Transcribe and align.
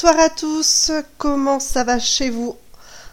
Bonsoir 0.00 0.20
à 0.20 0.30
tous, 0.30 0.92
comment 1.16 1.58
ça 1.58 1.82
va 1.82 1.98
chez 1.98 2.30
vous? 2.30 2.54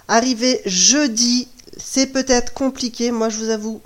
Arrivé 0.07 0.61
jeudi, 0.67 1.47
c'est 1.83 2.05
peut-être 2.05 2.53
compliqué, 2.53 3.09
moi 3.09 3.29
je 3.29 3.39
vous 3.39 3.49
avoue 3.49 3.81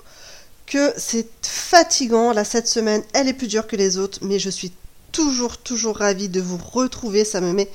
que 0.66 0.92
c'est 0.98 1.26
fatigant, 1.40 2.34
là 2.34 2.44
cette 2.44 2.68
semaine 2.68 3.02
elle 3.14 3.26
est 3.26 3.32
plus 3.32 3.46
dure 3.46 3.66
que 3.66 3.76
les 3.76 3.96
autres, 3.96 4.18
mais 4.20 4.38
je 4.38 4.50
suis 4.50 4.70
toujours 5.12 5.56
toujours 5.56 5.96
ravie 5.96 6.28
de 6.28 6.42
vous 6.42 6.58
retrouver, 6.58 7.24
ça 7.24 7.40
me 7.40 7.54
met 7.54 7.70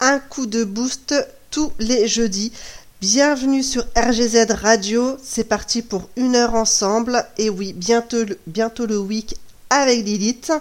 un 0.00 0.18
coup 0.18 0.44
de 0.44 0.64
boost 0.64 1.14
tous 1.50 1.72
les 1.78 2.06
jeudis. 2.06 2.52
Bienvenue 3.00 3.62
sur 3.62 3.86
RGZ 3.96 4.50
Radio, 4.50 5.16
c'est 5.24 5.44
parti 5.44 5.80
pour 5.80 6.10
une 6.16 6.36
heure 6.36 6.54
ensemble, 6.54 7.24
et 7.38 7.48
oui, 7.48 7.72
bientôt, 7.72 8.26
bientôt 8.46 8.84
le 8.84 8.98
week 8.98 9.34
avec 9.70 10.04
Lilith. 10.04 10.52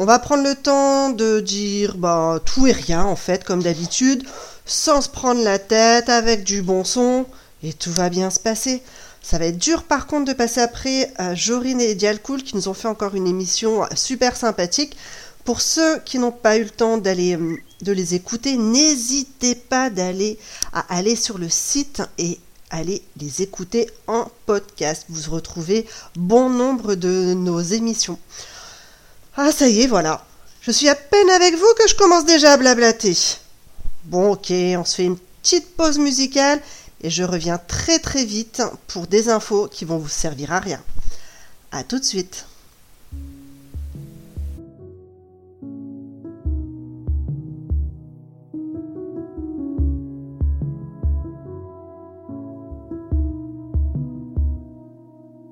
On 0.00 0.04
va 0.04 0.20
prendre 0.20 0.44
le 0.44 0.54
temps 0.54 1.10
de 1.10 1.40
dire 1.40 1.96
bah, 1.96 2.38
tout 2.44 2.68
et 2.68 2.72
rien 2.72 3.02
en 3.02 3.16
fait, 3.16 3.42
comme 3.42 3.64
d'habitude, 3.64 4.22
sans 4.64 5.00
se 5.00 5.08
prendre 5.08 5.42
la 5.42 5.58
tête, 5.58 6.08
avec 6.08 6.44
du 6.44 6.62
bon 6.62 6.84
son, 6.84 7.26
et 7.64 7.72
tout 7.72 7.90
va 7.90 8.08
bien 8.08 8.30
se 8.30 8.38
passer. 8.38 8.80
Ça 9.22 9.38
va 9.38 9.46
être 9.46 9.58
dur 9.58 9.82
par 9.82 10.06
contre 10.06 10.26
de 10.26 10.36
passer 10.36 10.60
après 10.60 11.12
à 11.16 11.34
Jorine 11.34 11.80
et 11.80 11.96
Dialcool 11.96 12.44
qui 12.44 12.54
nous 12.54 12.68
ont 12.68 12.74
fait 12.74 12.86
encore 12.86 13.16
une 13.16 13.26
émission 13.26 13.82
super 13.96 14.36
sympathique. 14.36 14.96
Pour 15.44 15.60
ceux 15.60 15.98
qui 16.04 16.20
n'ont 16.20 16.30
pas 16.30 16.58
eu 16.58 16.62
le 16.62 16.70
temps 16.70 16.98
d'aller 16.98 17.34
hum, 17.34 17.58
de 17.82 17.90
les 17.90 18.14
écouter, 18.14 18.56
n'hésitez 18.56 19.56
pas 19.56 19.90
d'aller 19.90 20.38
à 20.72 20.96
aller 20.96 21.16
sur 21.16 21.38
le 21.38 21.48
site 21.48 22.02
et 22.18 22.38
aller 22.70 23.02
les 23.20 23.42
écouter 23.42 23.90
en 24.06 24.30
podcast. 24.46 25.06
Vous 25.08 25.32
retrouvez 25.32 25.88
bon 26.14 26.50
nombre 26.50 26.94
de 26.94 27.34
nos 27.34 27.60
émissions. 27.60 28.20
Ah, 29.40 29.52
ça 29.52 29.68
y 29.68 29.82
est, 29.82 29.86
voilà. 29.86 30.24
Je 30.60 30.72
suis 30.72 30.88
à 30.88 30.96
peine 30.96 31.30
avec 31.30 31.54
vous 31.54 31.74
que 31.78 31.88
je 31.88 31.94
commence 31.94 32.24
déjà 32.24 32.54
à 32.54 32.56
blablater. 32.56 33.16
Bon, 34.06 34.32
ok, 34.32 34.50
on 34.50 34.84
se 34.84 34.96
fait 34.96 35.04
une 35.04 35.16
petite 35.16 35.76
pause 35.76 36.00
musicale 36.00 36.60
et 37.02 37.08
je 37.08 37.22
reviens 37.22 37.56
très 37.56 38.00
très 38.00 38.24
vite 38.24 38.64
pour 38.88 39.06
des 39.06 39.28
infos 39.28 39.68
qui 39.68 39.84
vont 39.84 39.98
vous 39.98 40.08
servir 40.08 40.52
à 40.52 40.58
rien. 40.58 40.82
À 41.70 41.84
tout 41.84 42.00
de 42.00 42.04
suite. 42.04 42.46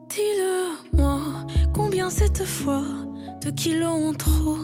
Dis-le-moi, 0.09 1.21
combien 1.73 2.11
cette 2.11 2.45
fois 2.45 3.06
de 3.47 3.53
kilos 3.53 4.09
en 4.09 4.13
trop 4.13 4.59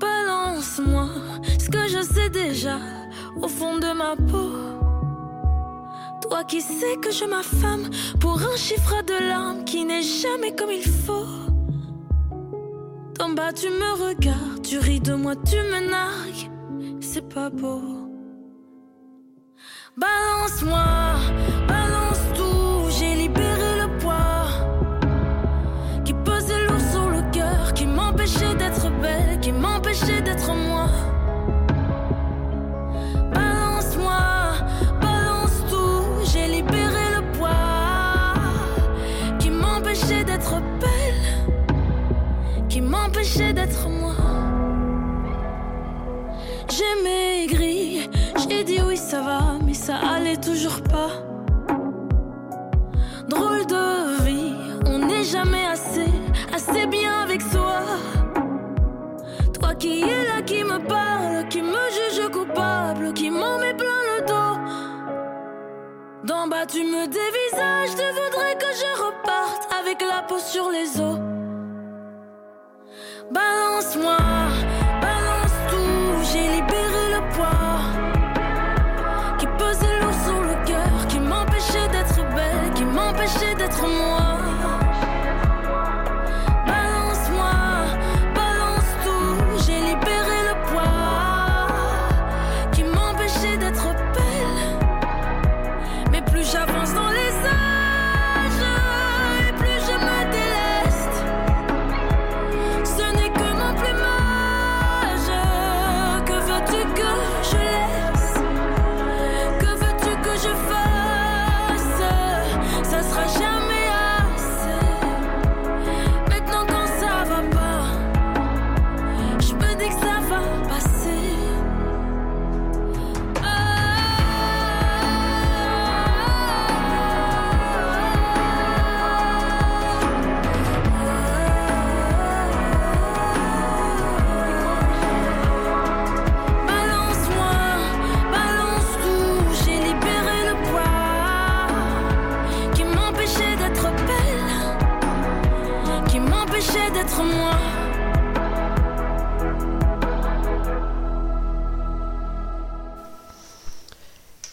Balance-moi 0.00 1.08
ce 1.58 1.68
que 1.68 1.86
je 1.88 2.02
sais 2.02 2.30
déjà 2.30 2.78
au 3.42 3.48
fond 3.48 3.76
de 3.78 3.92
ma 3.92 4.16
peau. 4.16 4.52
Toi 6.22 6.44
qui 6.44 6.60
sais 6.62 6.96
que 7.02 7.10
je 7.10 7.24
m'affame 7.26 7.90
pour 8.20 8.38
un 8.40 8.56
chiffre 8.56 9.02
de 9.02 9.28
larmes 9.28 9.64
qui 9.64 9.84
n'est 9.84 10.02
jamais 10.02 10.54
comme 10.56 10.70
il 10.70 10.88
faut. 11.04 11.26
D'en 13.18 13.30
bas 13.30 13.52
tu 13.52 13.68
me 13.68 13.90
regardes, 14.06 14.62
tu 14.62 14.78
ris 14.78 15.00
de 15.00 15.14
moi, 15.14 15.34
tu 15.36 15.56
me 15.56 15.90
nargues, 15.90 16.50
c'est 17.02 17.28
pas 17.28 17.50
beau. 17.50 17.82
Balance-moi, 19.98 20.86
balance 21.68 21.81
qui 29.42 29.52
m'empêchait 29.52 30.22
d'être 30.22 30.54
moi. 30.54 30.86
Balance-moi, 33.34 34.22
balance 35.00 35.56
tout, 35.68 36.04
j'ai 36.32 36.46
libéré 36.46 37.04
le 37.16 37.22
poids 37.36 38.34
qui 39.40 39.50
m'empêchait 39.50 40.24
d'être 40.24 40.54
belle, 40.80 41.56
qui 42.68 42.80
m'empêchait 42.80 43.52
d'être 43.52 43.88
moi. 43.88 44.14
J'ai 46.70 47.02
maigri, 47.02 48.08
j'ai 48.48 48.62
dit 48.62 48.80
oui 48.86 48.96
ça 48.96 49.20
va, 49.22 49.58
mais 49.66 49.74
ça 49.74 49.96
allait 50.14 50.36
toujours 50.36 50.80
pas. 50.82 51.10
Drôle 53.28 53.66
de 53.66 54.22
vie, 54.24 54.54
on 54.86 54.98
n'est 54.98 55.24
jamais 55.24 55.66
assez, 55.66 56.10
assez 56.54 56.86
bien 56.86 57.01
qui 59.82 60.00
es 60.02 60.24
là, 60.28 60.40
qui 60.46 60.62
me 60.62 60.78
parle, 60.78 61.48
qui 61.48 61.60
me 61.60 61.84
juge 61.96 62.28
coupable, 62.30 63.12
qui 63.14 63.28
m'en 63.30 63.58
met 63.58 63.74
plein 63.74 64.02
le 64.10 64.18
dos? 64.30 64.54
D'en 66.22 66.46
bas 66.46 66.66
tu 66.66 66.84
me 66.84 67.04
dévisages, 67.06 67.90
tu 67.90 68.08
voudrais 68.18 68.54
que 68.62 68.70
je 68.80 68.90
reparte 69.06 69.64
avec 69.80 70.00
la 70.00 70.22
peau 70.22 70.38
sur 70.38 70.70
les 70.70 71.00
os. 71.00 71.18
Balance-moi, 73.32 74.18
balance 75.00 75.56
tout, 75.70 76.30
j'ai 76.32 76.46
libéré 76.56 77.04
le 77.16 77.22
poids 77.34 77.80
qui 79.38 79.46
pesait 79.58 79.98
lourd 80.00 80.18
sur 80.26 80.40
le 80.42 80.54
cœur, 80.64 81.06
qui 81.08 81.18
m'empêchait 81.18 81.88
d'être 81.90 82.22
belle, 82.36 82.70
qui 82.76 82.84
m'empêchait 82.84 83.56
d'être 83.56 83.61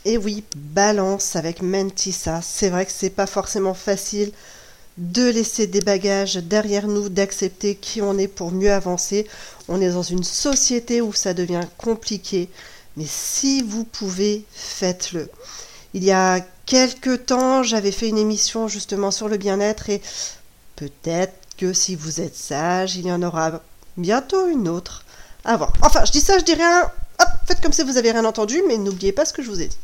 Et 0.09 0.17
oui, 0.17 0.43
balance 0.55 1.35
avec 1.35 1.61
Mentissa. 1.61 2.41
C'est 2.41 2.71
vrai 2.71 2.87
que 2.87 2.91
c'est 2.91 3.11
pas 3.11 3.27
forcément 3.27 3.75
facile 3.75 4.31
de 4.97 5.29
laisser 5.29 5.67
des 5.67 5.81
bagages 5.81 6.37
derrière 6.37 6.87
nous, 6.87 7.09
d'accepter 7.09 7.75
qui 7.75 8.01
on 8.01 8.17
est 8.17 8.27
pour 8.27 8.51
mieux 8.51 8.71
avancer. 8.71 9.27
On 9.67 9.79
est 9.79 9.91
dans 9.91 10.01
une 10.01 10.23
société 10.23 10.99
où 10.99 11.13
ça 11.13 11.35
devient 11.35 11.61
compliqué. 11.77 12.49
Mais 12.97 13.05
si 13.07 13.61
vous 13.61 13.83
pouvez, 13.83 14.45
faites-le. 14.51 15.29
Il 15.93 16.03
y 16.03 16.11
a 16.11 16.39
quelques 16.65 17.27
temps, 17.27 17.61
j'avais 17.61 17.91
fait 17.91 18.09
une 18.09 18.17
émission 18.17 18.67
justement 18.67 19.11
sur 19.11 19.29
le 19.29 19.37
bien-être 19.37 19.91
et 19.91 20.01
peut-être 20.75 21.35
que 21.55 21.71
si 21.71 21.95
vous 21.95 22.19
êtes 22.19 22.35
sage, 22.35 22.95
il 22.95 23.05
y 23.05 23.11
en 23.11 23.21
aura 23.21 23.61
bientôt 23.95 24.47
une 24.47 24.69
autre 24.69 25.05
à 25.45 25.55
voir. 25.55 25.71
Enfin, 25.83 26.03
je 26.03 26.11
dis 26.11 26.19
ça, 26.19 26.39
je 26.39 26.45
dis 26.45 26.55
rien. 26.55 26.89
Hop, 27.19 27.27
faites 27.47 27.61
comme 27.61 27.73
si 27.73 27.83
vous 27.83 27.97
avez 27.97 28.11
rien 28.11 28.25
entendu, 28.25 28.61
mais 28.67 28.77
n'oubliez 28.77 29.11
pas 29.11 29.25
ce 29.25 29.33
que 29.33 29.41
je 29.41 29.49
vous 29.49 29.61
ai 29.61 29.67
dit. 29.67 29.77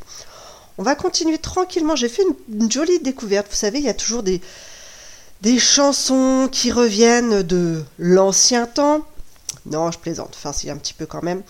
On 0.77 0.83
va 0.83 0.95
continuer 0.95 1.37
tranquillement. 1.37 1.95
J'ai 1.95 2.09
fait 2.09 2.23
une, 2.49 2.71
jolie 2.71 2.99
découverte. 2.99 3.47
Vous 3.49 3.55
savez, 3.55 3.79
il 3.79 3.85
y 3.85 3.89
a 3.89 3.93
toujours 3.93 4.23
des, 4.23 4.41
des 5.41 5.57
chansons 5.57 6.49
qui 6.51 6.71
reviennent 6.71 7.43
de 7.43 7.83
l'ancien 7.97 8.67
temps. 8.67 9.05
Non, 9.65 9.91
je 9.91 9.99
plaisante. 9.99 10.33
Enfin, 10.35 10.51
c'est 10.51 10.69
un 10.69 10.77
petit 10.77 10.93
peu 10.93 11.05
quand 11.05 11.23
même. 11.23 11.43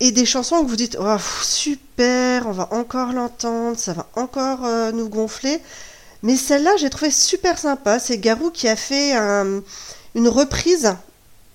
Et 0.00 0.12
des 0.12 0.26
chansons 0.26 0.62
que 0.62 0.68
vous 0.68 0.76
dites, 0.76 0.96
oh, 1.00 1.16
super, 1.42 2.46
on 2.46 2.52
va 2.52 2.68
encore 2.72 3.12
l'entendre, 3.12 3.78
ça 3.78 3.92
va 3.92 4.06
encore 4.16 4.64
euh, 4.64 4.92
nous 4.92 5.08
gonfler. 5.08 5.60
Mais 6.22 6.36
celle-là, 6.36 6.76
j'ai 6.78 6.90
trouvé 6.90 7.10
super 7.10 7.58
sympa. 7.58 7.98
C'est 7.98 8.18
Garou 8.18 8.50
qui 8.50 8.68
a 8.68 8.76
fait 8.76 9.12
une 10.14 10.28
reprise 10.28 10.96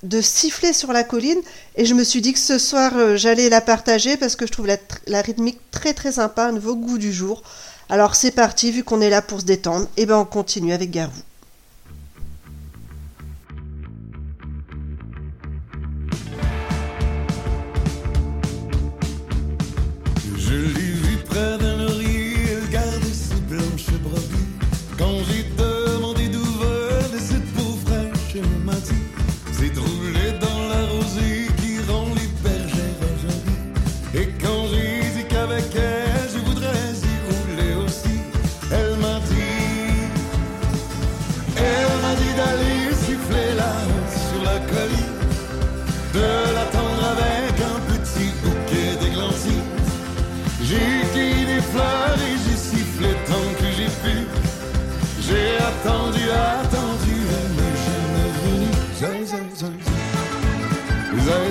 de 0.03 0.21
siffler 0.21 0.73
sur 0.73 0.93
la 0.93 1.03
colline 1.03 1.41
et 1.75 1.85
je 1.85 1.93
me 1.93 2.03
suis 2.03 2.21
dit 2.21 2.33
que 2.33 2.39
ce 2.39 2.57
soir 2.57 2.93
euh, 2.95 3.17
j'allais 3.17 3.49
la 3.49 3.61
partager 3.61 4.17
parce 4.17 4.35
que 4.35 4.45
je 4.45 4.51
trouve 4.51 4.67
la, 4.67 5.21
rythmique 5.21 5.59
très 5.71 5.93
très 5.93 6.13
sympa, 6.13 6.45
un 6.45 6.51
nouveau 6.53 6.75
goût 6.75 6.97
du 6.97 7.11
jour. 7.11 7.43
Alors 7.89 8.15
c'est 8.15 8.31
parti, 8.31 8.71
vu 8.71 8.83
qu'on 8.83 9.01
est 9.01 9.09
là 9.09 9.21
pour 9.21 9.41
se 9.41 9.45
détendre, 9.45 9.85
et 9.97 10.03
eh 10.03 10.05
ben 10.05 10.17
on 10.17 10.25
continue 10.25 10.73
avec 10.73 10.91
Garou. 10.91 11.11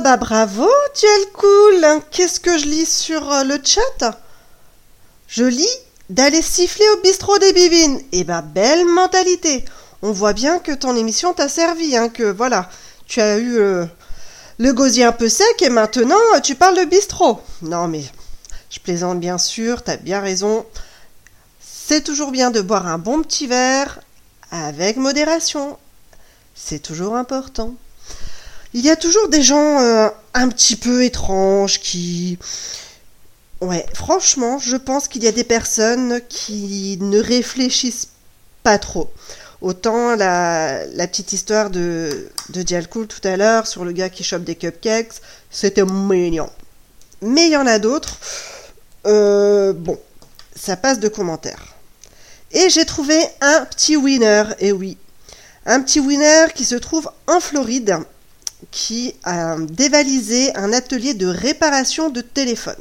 bah 0.00 0.16
bravo, 0.16 0.68
tu 0.94 1.06
es 1.06 1.26
cool. 1.34 2.02
Qu'est-ce 2.10 2.40
que 2.40 2.56
je 2.58 2.64
lis 2.64 2.86
sur 2.86 3.30
euh, 3.32 3.44
le 3.44 3.60
chat? 3.62 4.20
Je 5.28 5.44
lis 5.44 5.76
d'aller 6.08 6.42
siffler 6.42 6.86
au 6.94 7.00
bistrot 7.02 7.38
des 7.38 7.52
bibines. 7.52 8.00
Eh 8.12 8.24
bah 8.24 8.42
belle 8.42 8.86
mentalité. 8.86 9.64
On 10.02 10.12
voit 10.12 10.32
bien 10.32 10.58
que 10.58 10.72
ton 10.72 10.96
émission 10.96 11.34
t'a 11.34 11.48
servi, 11.48 11.96
hein, 11.96 12.08
que 12.08 12.24
voilà, 12.24 12.70
tu 13.06 13.20
as 13.20 13.36
eu 13.36 13.58
euh, 13.58 13.84
le 14.58 14.72
gosier 14.72 15.04
un 15.04 15.12
peu 15.12 15.28
sec 15.28 15.60
et 15.60 15.68
maintenant 15.68 16.16
euh, 16.34 16.40
tu 16.40 16.54
parles 16.54 16.78
de 16.78 16.84
bistrot. 16.84 17.40
Non 17.62 17.86
mais 17.86 18.02
je 18.70 18.80
plaisante 18.80 19.20
bien 19.20 19.36
sûr, 19.36 19.82
t'as 19.82 19.98
bien 19.98 20.20
raison. 20.20 20.64
C'est 21.60 22.02
toujours 22.02 22.30
bien 22.30 22.50
de 22.50 22.62
boire 22.62 22.86
un 22.86 22.98
bon 22.98 23.22
petit 23.22 23.46
verre 23.46 24.00
avec 24.50 24.96
modération. 24.96 25.78
C'est 26.54 26.80
toujours 26.80 27.16
important. 27.16 27.74
Il 28.72 28.84
y 28.84 28.90
a 28.90 28.96
toujours 28.96 29.28
des 29.28 29.42
gens 29.42 29.80
euh, 29.80 30.08
un 30.34 30.48
petit 30.48 30.76
peu 30.76 31.04
étranges 31.04 31.80
qui... 31.80 32.38
Ouais, 33.60 33.84
franchement, 33.94 34.58
je 34.58 34.76
pense 34.76 35.08
qu'il 35.08 35.24
y 35.24 35.28
a 35.28 35.32
des 35.32 35.44
personnes 35.44 36.20
qui 36.28 36.96
ne 37.00 37.20
réfléchissent 37.20 38.08
pas 38.62 38.78
trop. 38.78 39.12
Autant 39.60 40.14
la, 40.14 40.86
petite 41.08 41.32
histoire 41.32 41.68
de, 41.68 42.30
de 42.50 42.62
Dialcool 42.62 43.06
tout 43.06 43.20
à 43.24 43.36
l'heure 43.36 43.66
sur 43.66 43.84
le 43.84 43.92
gars 43.92 44.08
qui 44.08 44.24
chope 44.24 44.44
des 44.44 44.54
cupcakes, 44.54 45.20
c'était 45.50 45.84
mignon. 45.84 46.48
Mais 47.20 47.46
il 47.46 47.52
y 47.52 47.56
en 47.56 47.66
a 47.66 47.78
d'autres. 47.78 48.18
Euh, 49.06 49.72
bon, 49.72 49.98
ça 50.54 50.76
passe 50.76 51.00
de 51.00 51.08
commentaires. 51.08 51.74
Et 52.52 52.70
j'ai 52.70 52.84
trouvé 52.84 53.18
un 53.40 53.64
petit 53.66 53.96
winner, 53.96 54.44
et 54.60 54.72
oui. 54.72 54.96
Un 55.66 55.82
petit 55.82 56.00
winner 56.00 56.46
qui 56.54 56.64
se 56.64 56.76
trouve 56.76 57.10
en 57.26 57.40
Floride 57.40 57.98
qui 58.70 59.14
a 59.24 59.56
dévalisé 59.58 60.54
un 60.56 60.72
atelier 60.72 61.14
de 61.14 61.26
réparation 61.26 62.10
de 62.10 62.20
téléphone. 62.20 62.76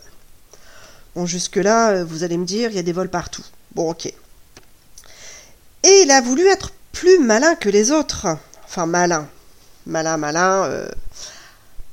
Bon, 1.16 1.26
jusque-là, 1.26 1.92
euh, 1.92 2.04
vous 2.04 2.24
allez 2.24 2.38
me 2.38 2.46
dire, 2.46 2.70
il 2.70 2.76
y 2.76 2.80
a 2.80 2.84
des 2.84 2.92
vols 2.92 3.10
partout. 3.10 3.44
Bon, 3.74 3.90
ok. 3.90 4.06
Et 4.06 6.02
il 6.04 6.12
a 6.12 6.22
voulu 6.22 6.46
être 6.48 6.72
plus 6.92 7.20
malin 7.20 7.56
que 7.56 7.70
les 7.70 7.92
autres. 7.92 8.28
Enfin, 8.66 8.86
malin. 8.86 9.28
Malin, 9.86 10.18
malin. 10.18 10.66
Euh, 10.66 10.88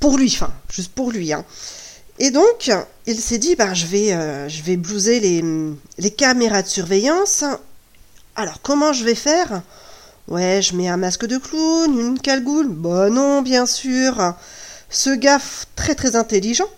pour 0.00 0.19
lui, 0.19 0.31
enfin, 0.35 0.52
juste 0.71 0.93
pour 0.93 1.11
lui. 1.11 1.33
Hein. 1.33 1.45
Et 2.19 2.31
donc, 2.31 2.71
il 3.07 3.21
s'est 3.21 3.38
dit, 3.38 3.57
bah, 3.57 3.75
je 3.75 3.87
vais, 3.87 4.12
euh, 4.12 4.49
je 4.49 4.62
vais 4.62 4.76
blouser 4.76 5.21
les, 5.21 5.45
les 5.99 6.11
caméras 6.11 6.62
de 6.62 6.69
surveillance. 6.69 7.45
Alors, 8.37 8.61
comment 8.62 8.93
je 8.93 9.05
vais 9.05 9.14
faire? 9.14 9.62
Ouais, 10.28 10.61
je 10.61 10.75
mets 10.75 10.88
un 10.88 10.97
masque 10.97 11.26
de 11.26 11.38
clown, 11.38 11.99
une 11.99 12.18
calgoule. 12.18 12.68
Bah 12.68 13.11
non, 13.11 13.42
bien 13.42 13.66
sûr. 13.66 14.35
Ce 14.90 15.11
gars 15.11 15.40
très 15.76 15.95
très 15.95 16.16
intelligent 16.16 16.68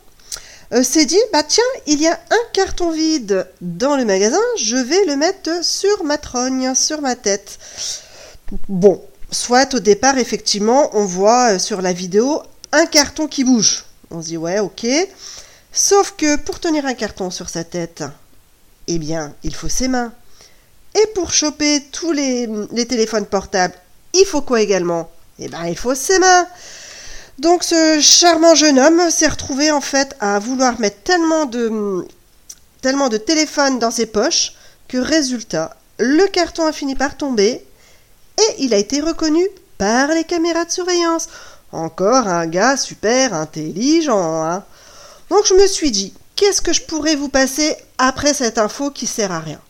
euh, 0.73 0.83
s'est 0.83 1.07
dit 1.07 1.21
bah 1.33 1.43
tiens, 1.43 1.65
il 1.87 2.01
y 2.01 2.07
a 2.07 2.13
un 2.31 2.53
carton 2.53 2.91
vide 2.91 3.47
dans 3.61 3.97
le 3.97 4.05
magasin, 4.05 4.41
je 4.59 4.77
vais 4.77 5.05
le 5.07 5.17
mettre 5.17 5.65
sur 5.65 6.05
ma 6.05 6.19
trogne, 6.19 6.75
sur 6.75 7.01
ma 7.01 7.17
tête. 7.17 7.59
Bon, 8.69 9.03
soit 9.31 9.75
au 9.75 9.79
départ, 9.79 10.19
effectivement, 10.19 10.91
on 10.95 11.05
voit 11.05 11.55
euh, 11.55 11.59
sur 11.59 11.81
la 11.83 11.93
vidéo 11.93 12.43
un 12.73 12.87
carton 12.87 13.29
qui 13.29 13.45
bouge. 13.45 13.85
On 14.11 14.23
se 14.23 14.29
dit, 14.29 14.37
ouais, 14.37 14.59
ok. 14.59 14.87
Sauf 15.73 16.15
que 16.17 16.37
pour 16.37 16.61
tenir 16.61 16.87
un 16.87 16.95
carton 16.95 17.31
sur 17.31 17.49
sa 17.49 17.65
tête, 17.65 18.05
eh 18.87 18.99
bien, 18.99 19.35
il 19.43 19.55
faut 19.55 19.69
ses 19.69 19.89
mains. 19.89 20.13
Et 21.03 21.07
pour 21.15 21.33
choper 21.33 21.85
tous 21.93 22.13
les, 22.13 22.49
téléphones 22.89 23.27
portables, 23.27 23.75
il 24.15 24.25
faut 24.25 24.41
quoi 24.41 24.61
également? 24.61 25.11
Eh 25.39 25.49
bien, 25.49 25.67
il 25.67 25.77
faut 25.77 25.95
ses 25.95 26.19
mains. 26.19 26.47
Donc 27.39 27.63
ce 27.63 28.01
charmant 28.01 28.57
jeune 28.57 28.81
homme 28.81 29.11
s'est 29.11 29.29
retrouvé 29.29 29.71
en 29.71 29.81
fait 29.81 30.17
à 30.19 30.41
vouloir 30.41 30.81
mettre 30.81 31.03
tellement 31.05 31.47
de, 31.47 32.05
tellement 32.81 33.09
de 33.09 33.17
téléphones 33.17 33.79
dans 33.79 33.93
ses 33.93 34.07
poches 34.07 34.55
que 34.89 34.99
résultat, 34.99 35.77
le 35.99 36.27
carton 36.27 36.67
a 36.67 36.73
fini 36.73 36.97
par 36.97 37.17
tomber 37.17 37.65
et 38.39 38.55
il 38.59 38.75
a 38.75 38.79
été 38.79 39.01
reconnu 39.01 39.47
par 39.77 40.09
les 40.09 40.25
caméras 40.25 40.65
de 40.65 40.73
surveillance. 40.73 41.29
Encore 41.71 42.27
un 42.27 42.47
gars 42.47 42.77
super 42.77 43.35
intelligent. 43.35 44.43
Hein 44.43 44.65
Donc 45.31 45.47
je 45.47 45.55
me 45.55 45.67
suis 45.69 45.93
dit, 45.93 46.13
qu'est-ce 46.35 46.63
que 46.63 46.73
je 46.73 46.83
pourrais 46.83 47.15
vous 47.15 47.29
passer 47.29 47.77
après 47.99 48.35
cette 48.35 48.59
info 48.59 48.91
qui 48.91 49.07
sert 49.07 49.31
à 49.31 49.39
rien? 49.39 49.61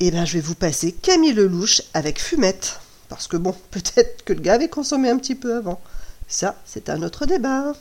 Eh 0.00 0.10
bien 0.10 0.24
je 0.24 0.34
vais 0.34 0.40
vous 0.40 0.56
passer 0.56 0.92
Camille 0.92 1.32
Lelouch 1.32 1.82
avec 1.94 2.20
Fumette. 2.20 2.80
Parce 3.08 3.28
que 3.28 3.36
bon, 3.36 3.54
peut-être 3.70 4.24
que 4.24 4.32
le 4.32 4.40
gars 4.40 4.54
avait 4.54 4.68
consommé 4.68 5.08
un 5.08 5.18
petit 5.18 5.34
peu 5.34 5.56
avant. 5.56 5.80
Ça, 6.26 6.56
c'est 6.64 6.88
un 6.88 7.02
autre 7.02 7.26
débat. 7.26 7.74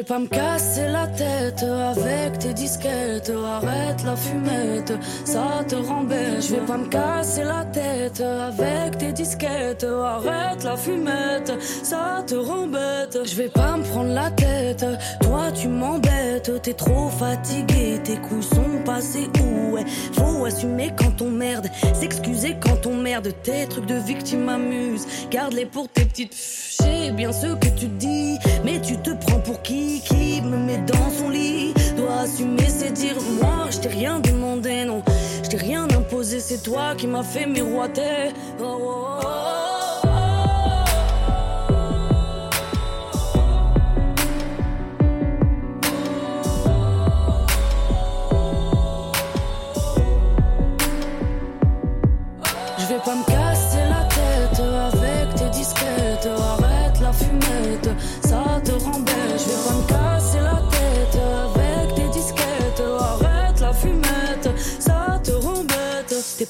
Vais 0.00 0.06
pas 0.06 0.18
me 0.18 0.26
casser 0.28 0.88
la 0.88 1.06
tête 1.08 1.62
avec 1.62 2.38
tes 2.38 2.54
disquettes. 2.54 3.30
Arrête 3.30 4.02
la 4.02 4.16
fumette, 4.16 4.94
ça 5.26 5.62
te 5.68 5.74
rend 5.74 6.04
bête. 6.04 6.40
Je 6.40 6.54
vais 6.54 6.64
pas 6.66 6.78
me 6.78 6.88
casser 6.88 7.44
la 7.44 7.66
tête 7.66 8.22
avec 8.22 8.96
tes 8.96 9.12
disquettes. 9.12 9.84
Arrête 9.84 10.64
la 10.64 10.76
fumette, 10.76 11.52
ça 11.60 12.24
te 12.26 12.34
rend 12.34 12.66
bête. 12.66 13.18
Je 13.26 13.36
vais 13.36 13.50
pas 13.50 13.76
me 13.76 13.82
prendre 13.82 14.14
la 14.14 14.30
tête, 14.30 14.86
toi 15.20 15.52
tu 15.52 15.68
m'embêtes. 15.68 16.50
T'es 16.62 16.72
trop 16.72 17.10
fatigué, 17.10 18.00
tes 18.02 18.16
couilles 18.16 18.42
sont 18.42 18.82
passées 18.86 19.28
où 19.42 19.74
ouais? 19.74 19.84
Faut 20.14 20.46
assumer 20.46 20.92
quand 20.96 21.20
on 21.20 21.30
merde, 21.30 21.68
s'excuser 21.92 22.56
quand 22.58 22.86
on 22.86 22.94
merde. 22.96 23.34
Tes 23.42 23.66
trucs 23.66 23.86
de 23.86 23.96
victime 23.96 24.44
m'amusent, 24.44 25.06
garde-les 25.30 25.66
pour 25.66 25.88
tes 25.88 26.06
petites. 26.06 26.32
Je 26.32 26.84
sais 26.84 27.10
bien 27.10 27.32
ce 27.32 27.48
que 27.48 27.68
tu 27.78 27.86
dis, 27.86 28.38
mais 28.64 28.80
tu 28.80 28.96
te 28.98 29.10
prends 29.10 29.40
pour 29.40 29.62
qui 29.62 30.00
qui 30.00 30.40
me 30.42 30.56
met 30.56 30.78
dans 30.78 31.10
son 31.10 31.30
lit? 31.30 31.74
Dois 31.96 32.20
assumer 32.20 32.68
c'est 32.68 32.92
dire 32.92 33.16
moi 33.40 33.68
je 33.70 33.78
t'ai 33.78 33.88
rien 33.88 34.20
demandé 34.20 34.84
non. 34.84 35.02
Je 35.42 35.48
t'ai 35.48 35.56
rien 35.56 35.84
imposé 35.84 36.40
c'est 36.40 36.62
toi 36.62 36.94
qui 36.96 37.06
m'as 37.06 37.22
fait 37.22 37.46
miroiter. 37.46 38.32
Oh, 38.60 38.78
oh, 38.80 39.20
oh. 39.22 39.69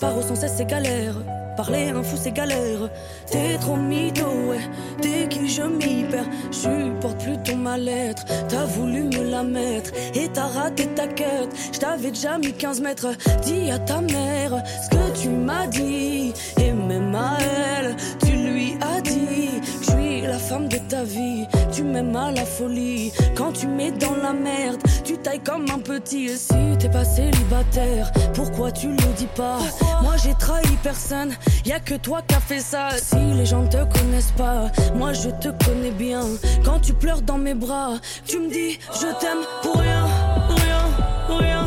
Paroles 0.01 0.25
sans 0.25 0.35
cesse 0.35 0.55
c'est 0.57 0.65
galère. 0.65 1.15
Parler 1.57 1.91
un 1.91 2.03
fou 2.03 2.17
c'est 2.21 2.33
galère. 2.33 2.89
T'es 3.31 3.59
trop 3.59 3.77
mytho, 3.77 4.25
ouais. 4.49 4.65
T'es 5.03 5.29
qui 5.29 5.49
je 5.49 5.63
m'y 5.63 6.05
perds. 6.05 6.31
Je 6.51 6.59
supporte 6.59 7.19
plus 7.23 7.39
ton 7.43 7.57
mal-être. 7.57 8.25
T'as 8.49 8.65
voulu 8.65 9.05
me 9.05 9.31
la 9.31 9.43
mettre 9.43 9.91
et 10.15 10.29
t'as 10.29 10.47
raté 10.47 10.87
ta 10.95 11.07
quête. 11.07 11.51
Je 11.73 11.79
t'avais 11.79 12.11
déjà 12.11 12.39
mis 12.39 12.53
15 12.53 12.81
mètres. 12.81 13.09
Dis 13.43 13.71
à 13.71 13.79
ta 13.79 14.01
mère 14.01 14.63
ce 14.83 14.89
que 14.89 15.21
tu 15.21 15.29
m'as 15.29 15.67
dit. 15.67 16.33
Et 16.59 16.73
même 16.73 17.15
à 17.15 17.37
elle, 17.41 17.97
tu 18.25 18.33
lui 18.33 18.77
as 18.81 19.01
dit 19.03 19.61
que 19.61 19.85
je 19.85 19.91
suis 19.91 20.21
la 20.23 20.39
femme 20.39 20.69
de 20.69 20.79
ta 20.89 21.05
vie. 21.05 21.47
Tu 21.81 21.87
m'aimes 21.87 22.15
à 22.15 22.31
la 22.31 22.45
folie. 22.45 23.11
Quand 23.35 23.53
tu 23.53 23.67
mets 23.67 23.91
dans 23.91 24.15
la 24.15 24.35
merde, 24.35 24.83
tu 25.03 25.17
tailles 25.17 25.41
comme 25.41 25.65
un 25.71 25.79
petit. 25.79 26.27
Et 26.27 26.37
si 26.37 26.77
t'es 26.79 26.91
pas 26.91 27.07
célibataire, 27.07 28.13
pourquoi 28.35 28.71
tu 28.71 28.89
le 28.89 29.13
dis 29.17 29.29
pas? 29.35 29.57
Moi 30.03 30.13
j'ai 30.23 30.35
trahi 30.35 30.77
personne, 30.83 31.31
y 31.65 31.73
a 31.73 31.81
que 31.81 31.95
toi 31.95 32.21
qui 32.29 32.35
as 32.35 32.41
fait 32.41 32.61
ça. 32.61 32.91
Si 33.03 33.17
les 33.17 33.47
gens 33.47 33.67
te 33.67 33.79
connaissent 33.99 34.35
pas, 34.37 34.71
moi 34.95 35.15
je 35.15 35.31
te 35.31 35.49
connais 35.65 35.93
bien. 35.93 36.21
Quand 36.67 36.81
tu 36.81 36.93
pleures 36.93 37.23
dans 37.23 37.39
mes 37.39 37.55
bras, 37.55 37.93
tu 38.27 38.41
me 38.41 38.51
dis 38.51 38.79
je 38.93 39.19
t'aime 39.19 39.47
pour 39.63 39.77
rien, 39.77 40.05
rien, 40.51 41.39
rien, 41.39 41.67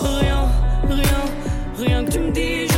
rien, 0.00 0.48
rien, 0.88 1.22
rien 1.78 2.04
que 2.06 2.12
tu 2.12 2.18
me 2.20 2.32
dis 2.32 2.75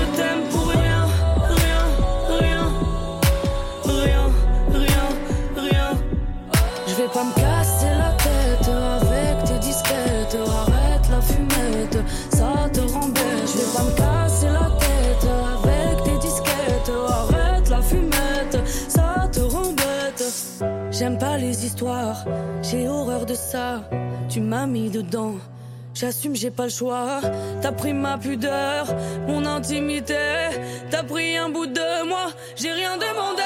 j'ai 22.62 22.88
horreur 22.88 23.24
de 23.26 23.34
ça. 23.34 23.82
Tu 24.28 24.40
m'as 24.40 24.66
mis 24.66 24.90
dedans. 24.90 25.34
J'assume, 25.94 26.34
j'ai 26.34 26.50
pas 26.50 26.64
le 26.64 26.70
choix. 26.70 27.20
T'as 27.60 27.72
pris 27.72 27.92
ma 27.92 28.18
pudeur, 28.18 28.86
mon 29.26 29.44
intimité. 29.46 30.14
T'as 30.90 31.02
pris 31.02 31.36
un 31.36 31.50
bout 31.50 31.66
de 31.66 32.08
moi, 32.08 32.26
j'ai 32.56 32.72
rien 32.72 32.96
demandé. 32.96 33.42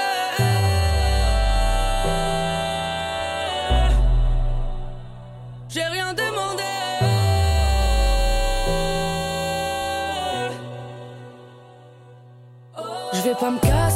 J'ai 5.69 5.85
rien 5.85 6.13
demandé. 6.13 6.63
Je 13.15 13.21
vais 13.23 13.35
pas 13.35 13.51
me 13.51 13.59
casser 13.61 13.92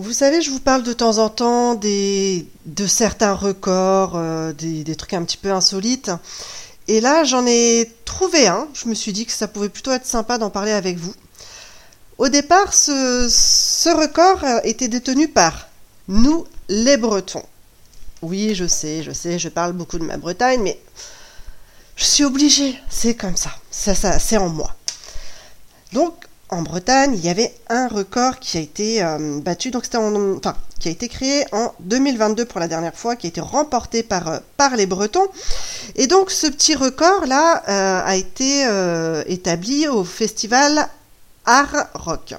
Vous 0.00 0.12
savez, 0.12 0.42
je 0.42 0.50
vous 0.52 0.60
parle 0.60 0.84
de 0.84 0.92
temps 0.92 1.18
en 1.18 1.28
temps 1.28 1.74
des, 1.74 2.46
de 2.66 2.86
certains 2.86 3.34
records, 3.34 4.12
euh, 4.14 4.52
des, 4.52 4.94
trucs 4.94 5.12
un 5.12 5.24
petit 5.24 5.36
peu 5.36 5.50
insolites. 5.50 6.12
Et 6.86 7.00
là, 7.00 7.24
j'en 7.24 7.44
ai 7.48 7.90
trouvé 8.04 8.46
un. 8.46 8.68
Je 8.74 8.86
me 8.86 8.94
suis 8.94 9.12
dit 9.12 9.26
que 9.26 9.32
ça 9.32 9.48
pouvait 9.48 9.68
plutôt 9.68 9.90
être 9.90 10.06
sympa 10.06 10.38
d'en 10.38 10.50
parler 10.50 10.70
avec 10.70 10.98
vous. 10.98 11.12
Au 12.16 12.28
départ, 12.28 12.74
ce, 12.74 13.26
ce 13.28 13.88
record 13.88 14.44
euh, 14.44 14.60
était 14.62 14.86
détenu 14.86 15.26
par 15.26 15.66
nous, 16.06 16.46
les 16.68 16.96
Bretons. 16.96 17.44
Oui, 18.22 18.54
je 18.54 18.68
sais, 18.68 19.02
je 19.02 19.10
sais, 19.10 19.40
je 19.40 19.48
parle 19.48 19.72
beaucoup 19.72 19.98
de 19.98 20.04
ma 20.04 20.16
Bretagne, 20.16 20.62
mais 20.62 20.80
je 21.96 22.04
suis 22.04 22.22
obligée. 22.22 22.78
C'est 22.88 23.16
comme 23.16 23.36
ça. 23.36 23.50
Ça, 23.72 23.96
ça 23.96 24.20
c'est 24.20 24.36
en 24.36 24.48
moi. 24.48 24.76
Donc, 25.92 26.27
en 26.50 26.62
Bretagne, 26.62 27.12
il 27.14 27.24
y 27.24 27.28
avait 27.28 27.54
un 27.68 27.88
record 27.88 28.38
qui 28.38 28.56
a 28.56 28.60
été 28.60 29.02
euh, 29.02 29.40
battu, 29.40 29.70
donc 29.70 29.84
c'était 29.84 29.98
en, 29.98 30.36
enfin, 30.36 30.56
qui 30.80 30.88
a 30.88 30.90
été 30.90 31.08
créé 31.08 31.44
en 31.52 31.74
2022 31.80 32.46
pour 32.46 32.58
la 32.58 32.68
dernière 32.68 32.94
fois, 32.94 33.16
qui 33.16 33.26
a 33.26 33.28
été 33.28 33.40
remporté 33.40 34.02
par, 34.02 34.28
euh, 34.28 34.38
par 34.56 34.74
les 34.76 34.86
Bretons. 34.86 35.26
Et 35.96 36.06
donc 36.06 36.30
ce 36.30 36.46
petit 36.46 36.74
record 36.74 37.26
là 37.26 37.62
euh, 37.68 38.02
a 38.04 38.16
été 38.16 38.64
établi 39.26 39.88
au 39.88 40.04
festival 40.04 40.88
Art 41.44 41.88
Rock. 41.94 42.34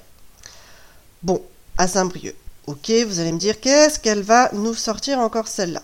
Bon, 1.21 1.41
à 1.77 1.87
Saint-Brieuc. 1.87 2.35
Ok, 2.67 2.91
vous 3.07 3.19
allez 3.19 3.31
me 3.31 3.39
dire 3.39 3.59
qu'est-ce 3.59 3.99
qu'elle 3.99 4.21
va 4.21 4.49
nous 4.53 4.73
sortir 4.73 5.19
encore 5.19 5.47
celle-là? 5.47 5.81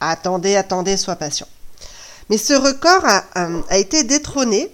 Attendez, 0.00 0.56
attendez, 0.56 0.96
sois 0.96 1.16
patient. 1.16 1.46
Mais 2.30 2.38
ce 2.38 2.54
record 2.54 3.04
a, 3.04 3.24
a 3.68 3.76
été 3.76 4.04
détrôné 4.04 4.70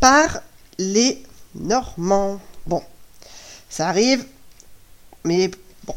par 0.00 0.40
les 0.78 1.22
Normands. 1.54 2.40
Bon, 2.66 2.82
ça 3.68 3.88
arrive, 3.88 4.24
mais 5.24 5.50
bon, 5.84 5.94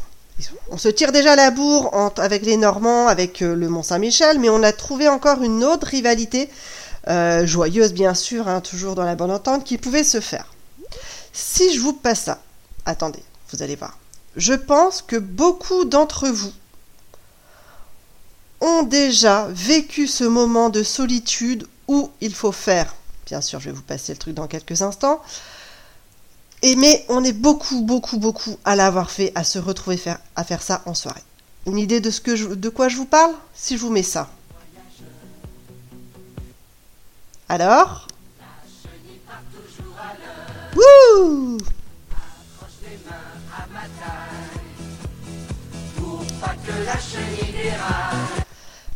On 0.70 0.78
se 0.78 0.88
tire 0.88 1.12
déjà 1.12 1.36
la 1.36 1.50
bourre 1.50 1.90
avec 2.18 2.44
les 2.44 2.56
Normands, 2.56 3.08
avec 3.08 3.42
euh, 3.42 3.54
le 3.54 3.68
Mont-Saint-Michel, 3.68 4.38
mais 4.38 4.48
on 4.48 4.62
a 4.62 4.72
trouvé 4.72 5.08
encore 5.08 5.42
une 5.42 5.64
autre 5.64 5.86
rivalité, 5.86 6.50
euh, 7.08 7.46
joyeuse 7.46 7.92
bien 7.92 8.14
sûr, 8.14 8.48
hein, 8.48 8.60
toujours 8.60 8.94
dans 8.94 9.04
la 9.04 9.14
bonne 9.14 9.30
entente, 9.30 9.64
qui 9.64 9.78
pouvait 9.78 10.04
se 10.04 10.20
faire. 10.20 10.52
Si 11.32 11.74
je 11.74 11.80
vous 11.80 11.92
passe 11.92 12.22
ça, 12.22 12.38
attendez, 12.86 13.22
vous 13.52 13.62
allez 13.62 13.76
voir. 13.76 13.98
Je 14.36 14.54
pense 14.54 15.02
que 15.02 15.16
beaucoup 15.16 15.84
d'entre 15.84 16.28
vous 16.28 16.52
ont 18.60 18.82
déjà 18.82 19.46
vécu 19.50 20.06
ce 20.06 20.24
moment 20.24 20.70
de 20.70 20.82
solitude 20.82 21.66
où 21.86 22.10
il 22.20 22.34
faut 22.34 22.52
faire, 22.52 22.94
bien 23.26 23.40
sûr 23.40 23.60
je 23.60 23.66
vais 23.70 23.76
vous 23.76 23.82
passer 23.82 24.12
le 24.12 24.18
truc 24.18 24.34
dans 24.34 24.46
quelques 24.46 24.82
instants, 24.82 25.20
et 26.62 26.76
mais 26.76 27.04
on 27.08 27.22
est 27.24 27.32
beaucoup, 27.32 27.82
beaucoup, 27.82 28.18
beaucoup 28.18 28.58
à 28.64 28.76
l'avoir 28.76 29.10
fait, 29.10 29.32
à 29.34 29.44
se 29.44 29.58
retrouver 29.58 30.00
à 30.36 30.44
faire 30.44 30.62
ça 30.62 30.82
en 30.86 30.94
soirée. 30.94 31.22
Une 31.66 31.78
idée 31.78 32.00
de, 32.00 32.10
ce 32.10 32.20
que 32.20 32.36
je- 32.36 32.48
de 32.48 32.68
quoi 32.68 32.88
je 32.88 32.96
vous 32.96 33.06
parle 33.06 33.32
Si 33.54 33.76
je 33.76 33.82
vous 33.82 33.90
mets 33.90 34.02
ça? 34.02 34.28
Alors? 37.48 38.06
Wouh 40.76 41.58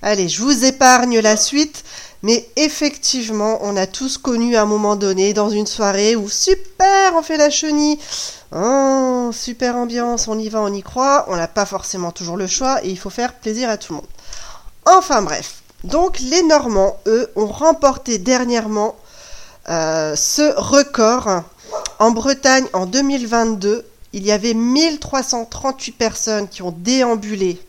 Allez, 0.02 0.28
je 0.28 0.42
vous 0.42 0.64
épargne 0.64 1.18
la 1.18 1.36
suite, 1.36 1.84
mais 2.22 2.48
effectivement, 2.56 3.58
on 3.62 3.76
a 3.76 3.86
tous 3.86 4.18
connu 4.18 4.56
à 4.56 4.62
un 4.62 4.66
moment 4.66 4.96
donné 4.96 5.32
dans 5.32 5.50
une 5.50 5.66
soirée 5.66 6.16
où 6.16 6.28
super, 6.28 7.14
on 7.14 7.22
fait 7.22 7.36
la 7.36 7.50
chenille. 7.50 7.98
Oh, 8.54 9.30
super 9.32 9.76
ambiance, 9.76 10.26
on 10.26 10.38
y 10.38 10.48
va, 10.48 10.60
on 10.60 10.72
y 10.72 10.82
croit. 10.82 11.26
On 11.28 11.36
n'a 11.36 11.48
pas 11.48 11.66
forcément 11.66 12.10
toujours 12.10 12.36
le 12.36 12.46
choix 12.46 12.84
et 12.84 12.88
il 12.88 12.98
faut 12.98 13.10
faire 13.10 13.34
plaisir 13.34 13.70
à 13.70 13.76
tout 13.76 13.92
le 13.92 13.96
monde. 13.98 14.08
Enfin 14.86 15.22
bref, 15.22 15.62
donc 15.84 16.18
les 16.18 16.42
Normands, 16.42 16.96
eux, 17.06 17.30
ont 17.36 17.46
remporté 17.46 18.18
dernièrement 18.18 18.96
euh, 19.68 20.16
ce 20.16 20.54
record. 20.56 21.42
En 21.98 22.10
Bretagne, 22.10 22.66
en 22.72 22.86
2022, 22.86 23.84
il 24.12 24.24
y 24.24 24.32
avait 24.32 24.54
1338 24.54 25.92
personnes 25.92 26.48
qui 26.48 26.62
ont 26.62 26.74
déambulé 26.76 27.60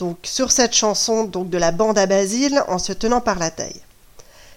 donc 0.00 0.18
sur 0.22 0.50
cette 0.50 0.74
chanson 0.74 1.24
donc 1.24 1.50
de 1.50 1.58
la 1.58 1.72
bande 1.72 1.98
à 1.98 2.06
Basile 2.06 2.64
en 2.68 2.78
se 2.78 2.92
tenant 2.92 3.20
par 3.20 3.38
la 3.38 3.50
taille. 3.50 3.82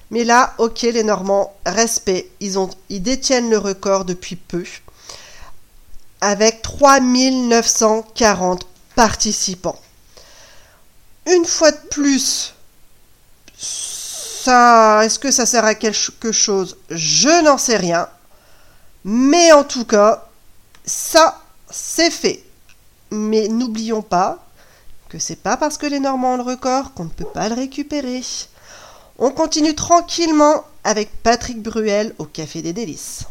Mais 0.09 0.23
là, 0.23 0.53
ok, 0.57 0.83
les 0.83 1.03
Normands, 1.03 1.53
respect, 1.65 2.29
ils, 2.39 2.55
ils 2.89 3.03
détiennent 3.03 3.49
le 3.49 3.57
record 3.57 4.05
depuis 4.05 4.37
peu, 4.37 4.63
avec 6.21 6.61
3940 6.61 8.65
participants. 8.95 9.79
Une 11.25 11.45
fois 11.45 11.71
de 11.71 11.87
plus, 11.89 12.53
ça, 13.57 15.01
est-ce 15.03 15.19
que 15.19 15.31
ça 15.31 15.45
sert 15.45 15.65
à 15.65 15.75
quelque 15.75 16.31
chose? 16.31 16.77
Je 16.89 17.43
n'en 17.43 17.57
sais 17.57 17.77
rien. 17.77 18.07
Mais 19.03 19.51
en 19.51 19.65
tout 19.65 19.85
cas, 19.85 20.25
ça, 20.85 21.41
c'est 21.69 22.11
fait. 22.11 22.43
Mais 23.11 23.49
n'oublions 23.49 24.01
pas 24.01 24.43
que 25.13 25.19
c'est 25.19 25.43
pas 25.43 25.57
parce 25.57 25.77
que 25.77 25.85
les 25.85 25.99
Normands 25.99 26.33
ont 26.33 26.37
le 26.37 26.41
record 26.41 26.95
qu'on 26.95 27.03
ne 27.03 27.09
peut 27.09 27.23
pas 27.23 27.47
le 27.47 27.53
récupérer. 27.53 28.23
On 29.19 29.29
continue 29.29 29.75
tranquillement 29.75 30.63
avec 30.83 31.21
Patrick 31.21 31.61
Bruel 31.61 32.15
au 32.17 32.25
Café 32.25 32.63
des 32.63 32.73
Délices. 32.73 33.27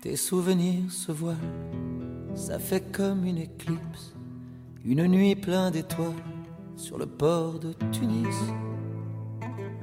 Tes 0.00 0.16
souvenirs 0.16 0.90
se 0.90 1.12
voilent, 1.12 1.36
ça 2.34 2.58
fait 2.58 2.80
comme 2.80 3.26
une 3.26 3.36
éclipse, 3.36 4.14
une 4.84 5.06
nuit 5.06 5.36
pleine 5.36 5.70
d'étoiles 5.70 6.12
sur 6.76 6.98
le 6.98 7.06
port 7.06 7.60
de 7.60 7.72
Tunis. 7.92 8.36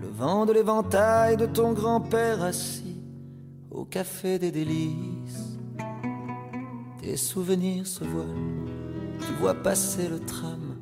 Le 0.01 0.07
vent 0.07 0.45
de 0.45 0.51
l'éventail 0.51 1.38
de 1.38 1.45
ton 1.45 1.71
grand-père 1.71 2.43
assis 2.43 3.01
au 3.71 3.85
café 3.85 4.39
des 4.39 4.51
délices. 4.51 5.57
Tes 7.01 7.15
souvenirs 7.15 7.88
se 7.88 8.03
voilent, 8.03 8.67
tu 9.19 9.33
vois 9.39 9.53
passer 9.53 10.09
le 10.09 10.19
tram 10.19 10.75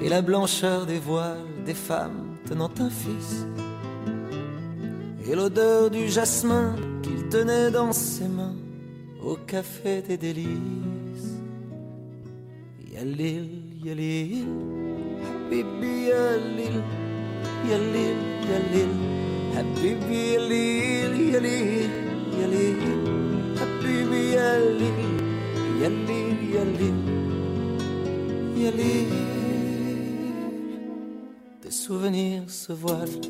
et 0.00 0.08
la 0.08 0.22
blancheur 0.22 0.86
des 0.86 0.98
voiles 0.98 1.64
des 1.66 1.74
femmes 1.74 2.38
tenant 2.46 2.70
un 2.78 2.90
fils. 2.90 3.46
Et 5.26 5.34
l'odeur 5.34 5.90
du 5.90 6.08
jasmin 6.08 6.74
qu'il 7.02 7.28
tenait 7.28 7.70
dans 7.70 7.92
ses 7.92 8.28
mains 8.28 8.56
au 9.22 9.36
café 9.36 10.00
des 10.02 10.16
délices. 10.16 11.01
Yalil, 13.02 13.48
yalil, 13.84 14.46
habibi 15.26 15.94
yalil, 16.10 16.76
yalil, 17.70 18.20
yalil, 18.50 18.92
habibi 19.54 20.20
yalil, 20.34 21.14
yalil, 21.34 21.90
yalil, 22.38 22.82
habibi 23.58 24.22
yalil, 24.38 25.00
yalil, 25.82 26.38
yalil, 26.54 26.98
yalil. 28.62 29.12
Tes 31.60 31.72
souvenirs 31.72 32.48
se 32.48 32.72
voilent, 32.72 33.20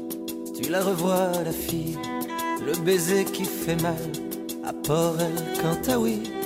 tu 0.54 0.68
la 0.68 0.82
revois 0.82 1.32
la 1.46 1.52
fille, 1.52 1.96
le 2.66 2.74
baiser 2.85 3.24
qui 3.24 3.46
fait 3.46 3.80
mal. 3.80 4.04
À 4.64 4.72
Port 4.74 5.16
El 5.18 5.37
Cantaoui. 5.62 6.20
Les 6.20 6.41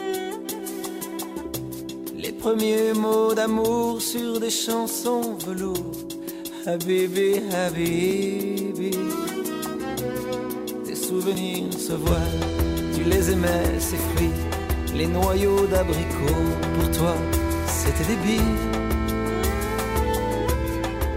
premiers 2.47 2.93
mots 2.93 3.35
d'amour 3.35 4.01
sur 4.01 4.39
des 4.39 4.51
chansons 4.51 5.37
velours. 5.45 5.97
Habibi, 6.65 7.41
Habibi. 7.53 8.93
Tes 10.87 10.95
souvenirs 10.95 11.73
se 11.73 11.95
voilent, 11.95 12.47
tu 12.95 13.03
les 13.03 13.33
aimais, 13.33 13.81
ces 13.81 14.01
fruits. 14.09 14.39
Les 14.95 15.09
noyaux 15.09 15.67
d'abricots, 15.73 16.53
pour 16.75 16.89
toi, 16.99 17.15
c'était 17.67 18.09
des 18.13 18.21
billes. 18.25 18.65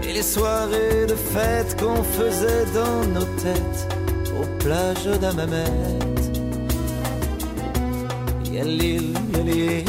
Et 0.02 0.12
les 0.12 0.26
soirées 0.34 1.06
de 1.12 1.14
fête 1.14 1.80
qu'on 1.80 2.02
faisait 2.02 2.66
dans 2.74 3.00
nos 3.16 3.28
têtes, 3.44 3.82
aux 4.40 4.50
plages 4.64 5.20
d'Amamet. 5.20 5.78
Yalil, 8.52 9.12
yalil, 9.36 9.84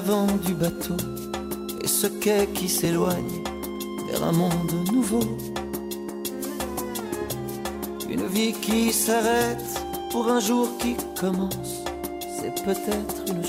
l'avant 0.00 0.26
du 0.46 0.54
bateau 0.54 0.96
et 1.82 1.86
ce 1.86 2.06
quai 2.06 2.48
qui 2.54 2.70
s'éloigne 2.70 3.42
vers 4.08 4.24
un 4.24 4.32
monde 4.32 4.72
nouveau. 4.90 5.20
Une 8.08 8.26
vie 8.28 8.54
qui 8.54 8.94
s'arrête 8.94 9.68
pour 10.10 10.26
un 10.28 10.40
jour 10.40 10.68
qui 10.78 10.96
commence, 11.20 11.82
c'est 12.38 12.54
peut-être 12.64 13.16
une 13.28 13.39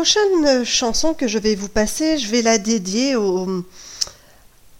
prochaine 0.00 0.62
chanson 0.62 1.14
que 1.14 1.26
je 1.26 1.38
vais 1.38 1.54
vous 1.54 1.70
passer, 1.70 2.18
je 2.18 2.30
vais 2.30 2.42
la 2.42 2.58
dédier 2.58 3.16
aux, 3.16 3.64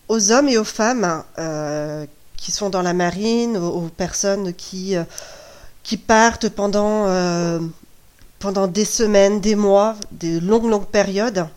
aux 0.09 0.31
hommes 0.31 0.47
et 0.51 0.59
aux 0.59 0.65
femmes 0.65 1.25
euh, 1.39 2.05
qui 2.37 2.53
sont 2.53 2.69
dans 2.69 2.83
la 2.83 2.93
marine, 2.93 3.57
aux, 3.57 3.89
personnes 3.89 4.53
qui, 4.53 4.95
euh, 4.95 5.05
qui 5.83 5.97
partent 5.97 6.51
pendant, 6.51 7.07
euh, 7.07 7.61
pendant 8.41 8.67
des 8.67 8.85
semaines, 8.85 9.41
des 9.41 9.55
mois, 9.55 9.97
des 10.13 10.39
longues, 10.39 10.69
longues 10.69 10.85
périodes. 10.85 11.49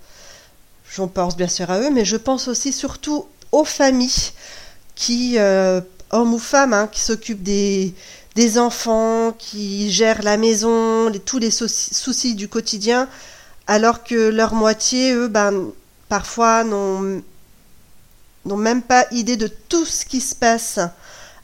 J'en 0.95 1.09
pense 1.09 1.35
bien 1.35 1.49
sûr 1.49 1.69
à 1.69 1.81
eux, 1.81 1.89
mais 1.91 2.05
je 2.05 2.15
pense 2.15 2.47
aussi 2.47 2.71
surtout 2.71 3.25
aux 3.51 3.65
familles 3.65 4.31
qui, 4.95 5.37
hommes 5.37 6.33
ou 6.33 6.39
femmes, 6.39 6.71
hein, 6.71 6.87
qui 6.89 7.01
s'occupent 7.01 7.43
des, 7.43 7.93
des 8.35 8.57
enfants, 8.57 9.33
qui 9.37 9.91
gèrent 9.91 10.23
la 10.23 10.37
maison, 10.37 11.09
les- 11.09 11.19
tous 11.19 11.39
les 11.39 11.51
souci- 11.51 11.93
soucis 11.93 12.35
du 12.35 12.47
quotidien, 12.47 13.09
alors 13.69 14.03
que 14.03 14.29
leur 14.29 14.55
moitié, 14.55 15.13
eux, 15.13 15.27
ben, 15.27 15.67
parfois 16.07 16.63
n'ont 16.63 17.21
même 18.43 18.81
pas 18.81 19.05
idée 19.11 19.37
de 19.37 19.45
tout 19.45 19.85
ce 19.85 20.05
qui 20.05 20.21
se 20.21 20.33
passe 20.33 20.79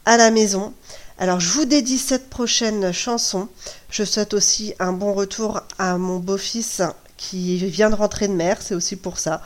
à 0.06 0.18
la 0.18 0.32
maison. 0.32 0.74
Alors 1.20 1.40
je 1.40 1.50
vous 1.50 1.66
dédie 1.66 2.00
cette 2.00 2.32
prochaine 2.32 2.92
chanson. 2.92 3.48
Je 3.92 4.04
souhaite 4.04 4.34
aussi 4.34 4.74
un 4.80 4.92
bon 4.92 5.14
retour 5.14 5.62
à 5.78 6.00
mon 6.00 6.18
beau-fils 6.18 6.82
qui 7.16 7.58
vient 7.58 7.92
de 7.92 7.96
rentrer 7.96 8.28
de 8.28 8.34
mer, 8.34 8.58
c'est 8.60 8.74
aussi 8.74 8.96
pour 8.96 9.20
ça. 9.20 9.44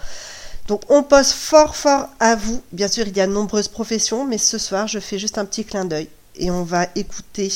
Donc 0.70 0.82
on 0.88 1.04
pose 1.04 1.34
fort 1.34 1.76
fort 1.76 2.08
à 2.22 2.36
vous. 2.36 2.64
Bien 2.72 2.88
sûr, 2.88 3.06
il 3.06 3.18
y 3.18 3.20
a 3.20 3.28
de 3.28 3.34
nombreuses 3.34 3.68
professions, 3.68 4.26
mais 4.26 4.38
ce 4.38 4.58
soir, 4.58 4.88
je 4.88 5.00
fais 5.00 5.20
juste 5.20 5.38
un 5.38 5.44
petit 5.44 5.66
clin 5.66 5.84
d'œil 5.84 6.08
et 6.36 6.50
on 6.50 6.64
va 6.64 6.88
écouter 6.96 7.52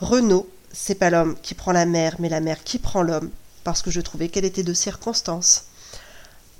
Renaud. 0.00 0.50
C'est 0.72 0.96
pas 0.96 1.10
l'homme 1.10 1.36
qui 1.44 1.54
prend 1.54 1.70
la 1.70 1.86
mer, 1.86 2.16
mais 2.18 2.28
la 2.28 2.40
mer 2.40 2.64
qui 2.64 2.80
prend 2.80 3.02
l'homme, 3.02 3.30
parce 3.64 3.82
que 3.82 3.90
je 3.90 4.00
trouvais 4.00 4.28
qu'elle 4.28 4.44
était 4.44 4.62
de 4.62 4.74
circonstance. 4.74 5.64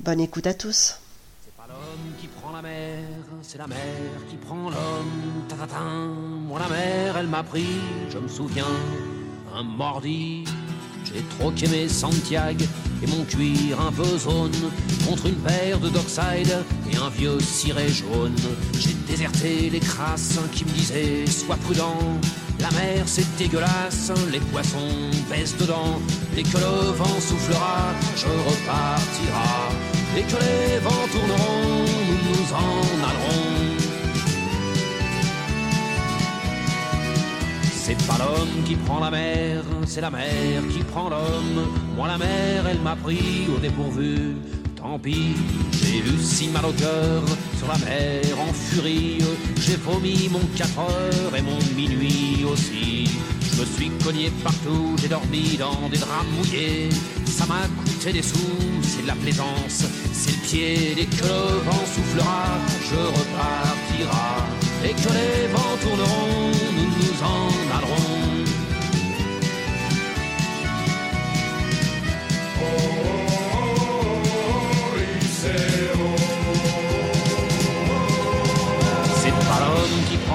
Bonne 0.00 0.20
écoute 0.20 0.46
à 0.46 0.54
tous. 0.54 0.98
C'est 1.44 1.54
pas 1.56 1.66
l'homme 1.68 2.12
qui 2.20 2.26
prend 2.26 2.52
la 2.52 2.62
mer, 2.62 2.98
c'est 3.42 3.58
la 3.58 3.66
mer 3.66 3.78
qui 4.28 4.36
prend 4.36 4.70
l'homme. 4.70 5.10
Moi 6.46 6.60
la 6.60 6.68
mer, 6.68 7.16
elle 7.16 7.28
m'a 7.28 7.42
pris, 7.42 7.80
je 8.10 8.18
me 8.18 8.28
souviens, 8.28 8.66
un 9.54 9.62
mordi. 9.62 10.44
J'ai 11.04 11.22
troqué 11.38 11.66
mes 11.68 11.88
Santiago 11.88 12.64
et 13.02 13.06
mon 13.06 13.24
cuir 13.24 13.80
un 13.80 13.92
peu 13.92 14.16
zone 14.16 14.52
contre 15.06 15.26
une 15.26 15.36
paire 15.36 15.78
de 15.78 15.88
Dockside 15.88 16.64
et 16.90 16.96
un 16.96 17.10
vieux 17.10 17.38
ciré 17.40 17.88
jaune. 17.88 18.36
J'ai 18.78 18.94
déserté 19.06 19.68
les 19.70 19.80
crasses 19.80 20.38
qui 20.52 20.64
me 20.64 20.70
disaient 20.70 21.26
sois 21.26 21.56
prudent. 21.56 21.98
La 22.62 22.70
mer 22.70 23.02
c'est 23.06 23.26
dégueulasse, 23.36 24.12
les 24.30 24.38
poissons 24.38 25.10
baissent 25.28 25.56
dedans. 25.58 25.98
Dès 26.34 26.44
que 26.44 26.58
le 26.58 26.92
vent 26.92 27.20
soufflera, 27.20 27.92
je 28.16 28.26
repartira. 28.26 29.50
Dès 30.14 30.22
que 30.22 30.38
les 30.44 30.78
vents 30.78 31.08
tourneront, 31.10 31.84
nous 32.08 32.20
nous 32.28 32.52
en 32.52 32.78
allerons. 33.08 33.82
C'est 37.84 38.00
pas 38.06 38.16
l'homme 38.18 38.62
qui 38.64 38.76
prend 38.76 39.00
la 39.00 39.10
mer, 39.10 39.64
c'est 39.86 40.00
la 40.00 40.10
mer 40.10 40.62
qui 40.72 40.84
prend 40.84 41.08
l'homme. 41.10 41.66
Moi 41.96 42.06
la 42.06 42.16
mer, 42.16 42.64
elle 42.70 42.80
m'a 42.80 42.94
pris 42.94 43.48
au 43.54 43.58
dépourvu. 43.58 44.36
Tant 44.82 44.98
pis, 44.98 45.36
j'ai 45.80 45.98
eu 45.98 46.18
si 46.20 46.48
mal 46.48 46.64
au 46.66 46.72
cœur 46.72 47.22
sur 47.56 47.68
la 47.68 47.78
mer 47.78 48.20
en 48.40 48.52
furie. 48.52 49.18
J'ai 49.60 49.76
vomi 49.76 50.28
mon 50.28 50.40
4 50.56 50.78
heures 50.80 51.36
et 51.36 51.40
mon 51.40 51.58
minuit 51.76 52.44
aussi. 52.44 53.08
Je 53.40 53.60
me 53.60 53.64
suis 53.64 53.90
cogné 54.04 54.30
partout, 54.42 54.96
j'ai 55.00 55.06
dormi 55.06 55.56
dans 55.56 55.88
des 55.88 55.98
draps 55.98 56.26
mouillés. 56.36 56.88
Ça 57.26 57.46
m'a 57.46 57.62
coûté 57.78 58.12
des 58.12 58.22
sous, 58.22 58.36
c'est 58.82 59.02
de 59.02 59.06
la 59.06 59.14
plaisance, 59.14 59.84
c'est 60.12 60.32
le 60.32 60.42
pied. 60.48 60.94
Dès 60.96 61.06
que 61.06 61.22
le 61.22 61.60
vent 61.64 61.84
soufflera, 61.94 62.44
je 62.90 62.96
repartira. 62.96 64.30
Et 64.84 64.94
que 64.94 65.12
les 65.18 65.46
vents 65.52 65.76
tourneront, 65.80 66.50
nous 66.76 66.90
nous 66.98 67.22
en 67.22 67.76
allerons. 67.78 68.32
C'est 72.58 73.11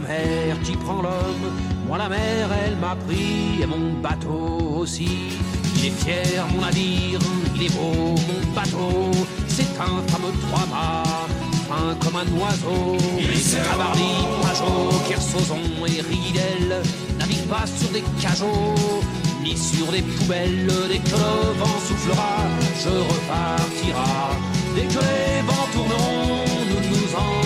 Mer 0.00 0.60
qui 0.64 0.72
prend 0.76 1.02
l'homme. 1.02 1.46
Moi 1.86 1.98
la 1.98 2.08
mer, 2.08 2.48
elle 2.64 2.76
m'a 2.76 2.96
pris 3.06 3.62
et 3.62 3.66
mon 3.66 4.00
bateau 4.00 4.76
aussi. 4.78 5.38
Il 5.76 5.86
est 5.86 5.90
fier, 5.90 6.46
mon 6.52 6.60
navire, 6.60 7.20
il 7.54 7.62
est 7.66 7.74
beau, 7.74 8.14
mon 8.28 8.54
bateau. 8.54 9.10
C'est 9.46 9.74
un 9.80 10.02
fameux 10.08 10.32
trois-mâts, 10.48 11.28
fin 11.68 11.94
comme 12.00 12.16
un 12.16 12.28
oiseau. 12.40 12.96
Et 13.18 13.68
Cabarly, 13.68 14.14
Pajot, 14.42 14.90
Kersozon 15.08 15.86
et 15.86 16.00
Ridel 16.00 16.82
navigue 17.18 17.46
pas 17.46 17.66
sur 17.66 17.90
des 17.90 18.04
cajots, 18.20 19.02
ni 19.42 19.56
sur 19.56 19.86
des 19.92 20.02
poubelles. 20.02 20.72
Dès 20.88 20.98
que 20.98 21.10
le 21.10 21.58
vent 21.58 21.78
soufflera, 21.86 22.36
je 22.82 22.88
repartira. 22.88 24.30
Dès 24.74 24.82
que 24.82 25.00
les 25.00 25.42
vents 25.46 25.68
tourneront, 25.72 26.44
nous 26.68 26.82
nous 26.90 27.14
en 27.14 27.45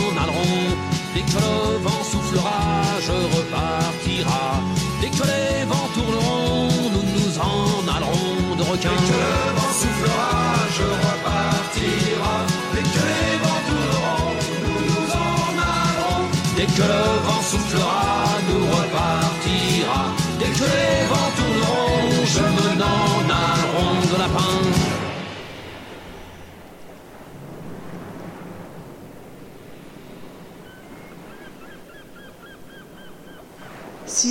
que 1.33 1.39
le 1.39 1.77
vent 1.85 2.03
soufflera, 2.03 2.59
je 3.07 3.11
repartira. 3.35 4.43
Dès 5.01 5.09
que 5.09 5.23
les 5.31 5.65
vents 5.65 5.89
tourneront, 5.95 6.67
nous 6.93 7.07
nous 7.15 7.31
en 7.39 7.87
allerons 7.95 8.55
de 8.57 8.63
requins. 8.63 8.89
Dès 8.89 9.07
que 9.07 9.17
le 9.23 9.35
vent 9.57 9.73
soufflera, 9.81 10.33
je 10.77 10.85
repartira. 11.07 12.35
Dès 12.73 12.85
que 12.93 13.01
les 13.09 13.33
vents 13.43 13.63
tourneront, 13.67 14.33
nous 14.63 14.81
nous 14.89 15.07
en 15.27 15.51
allerons. 15.75 16.25
Dès 16.57 16.67
que 16.75 16.85
le 16.93 17.10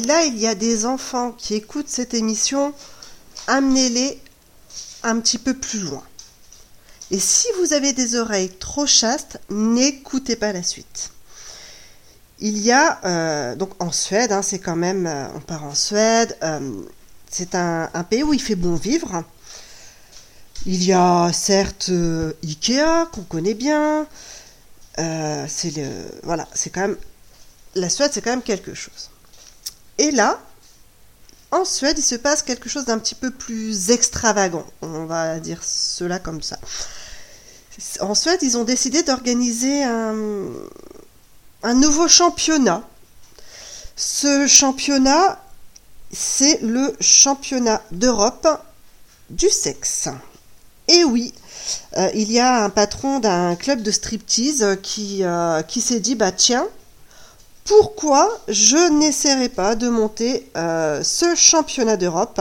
Si 0.00 0.06
là 0.06 0.24
il 0.24 0.38
y 0.38 0.46
a 0.46 0.54
des 0.54 0.86
enfants 0.86 1.32
qui 1.32 1.54
écoutent 1.54 1.90
cette 1.90 2.14
émission, 2.14 2.72
amenez-les 3.48 4.18
un 5.02 5.20
petit 5.20 5.36
peu 5.36 5.52
plus 5.52 5.80
loin. 5.80 6.02
Et 7.10 7.18
si 7.18 7.48
vous 7.58 7.74
avez 7.74 7.92
des 7.92 8.14
oreilles 8.16 8.48
trop 8.48 8.86
chastes, 8.86 9.40
n'écoutez 9.50 10.36
pas 10.36 10.54
la 10.54 10.62
suite. 10.62 11.10
Il 12.38 12.56
y 12.56 12.72
a 12.72 12.98
euh, 13.04 13.54
donc 13.56 13.72
en 13.78 13.92
Suède, 13.92 14.32
hein, 14.32 14.40
c'est 14.40 14.58
quand 14.58 14.76
même, 14.76 15.06
euh, 15.06 15.28
on 15.34 15.40
part 15.40 15.64
en 15.64 15.74
Suède, 15.74 16.34
euh, 16.42 16.60
c'est 17.30 17.54
un, 17.54 17.88
pays 18.08 18.22
où 18.22 18.32
il 18.32 18.40
fait 18.40 18.54
bon 18.54 18.76
vivre. 18.76 19.22
Il 20.64 20.82
y 20.82 20.94
a 20.94 21.30
certes 21.34 21.90
Ikea 22.42 23.06
qu'on 23.12 23.24
connaît 23.24 23.54
bien. 23.54 24.06
C'est 24.96 25.74
voilà, 26.22 26.48
c'est 26.54 26.70
quand 26.70 26.82
même 26.82 26.96
la 27.74 27.90
Suède, 27.90 28.12
c'est 28.14 28.22
quand 28.22 28.30
même 28.30 28.42
quelque 28.42 28.72
chose. 28.72 29.09
Et 30.00 30.10
là, 30.12 30.40
en 31.50 31.66
Suède, 31.66 31.98
il 31.98 32.02
se 32.02 32.14
passe 32.14 32.42
quelque 32.42 32.70
chose 32.70 32.86
d'un 32.86 32.98
petit 32.98 33.14
peu 33.14 33.30
plus 33.30 33.90
extravagant. 33.90 34.64
On 34.80 35.04
va 35.04 35.38
dire 35.38 35.62
cela 35.62 36.18
comme 36.18 36.40
ça. 36.40 36.58
En 38.00 38.14
Suède, 38.14 38.38
ils 38.40 38.56
ont 38.56 38.64
décidé 38.64 39.02
d'organiser 39.02 39.84
un, 39.84 40.14
un 41.62 41.74
nouveau 41.74 42.08
championnat. 42.08 42.82
Ce 43.94 44.46
championnat, 44.46 45.38
c'est 46.10 46.62
le 46.62 46.96
championnat 47.00 47.82
d'Europe 47.90 48.48
du 49.28 49.50
sexe. 49.50 50.08
Et 50.88 51.04
oui, 51.04 51.34
euh, 51.98 52.08
il 52.14 52.32
y 52.32 52.40
a 52.40 52.64
un 52.64 52.70
patron 52.70 53.18
d'un 53.18 53.54
club 53.54 53.82
de 53.82 53.90
striptease 53.90 54.78
qui, 54.82 55.24
euh, 55.24 55.60
qui 55.60 55.82
s'est 55.82 56.00
dit, 56.00 56.14
bah 56.14 56.32
tiens, 56.32 56.66
pourquoi 57.64 58.28
je 58.48 58.90
n'essaierai 58.98 59.48
pas 59.48 59.74
de 59.74 59.88
monter 59.88 60.50
euh, 60.56 61.02
ce 61.02 61.34
championnat 61.34 61.96
d'Europe? 61.96 62.40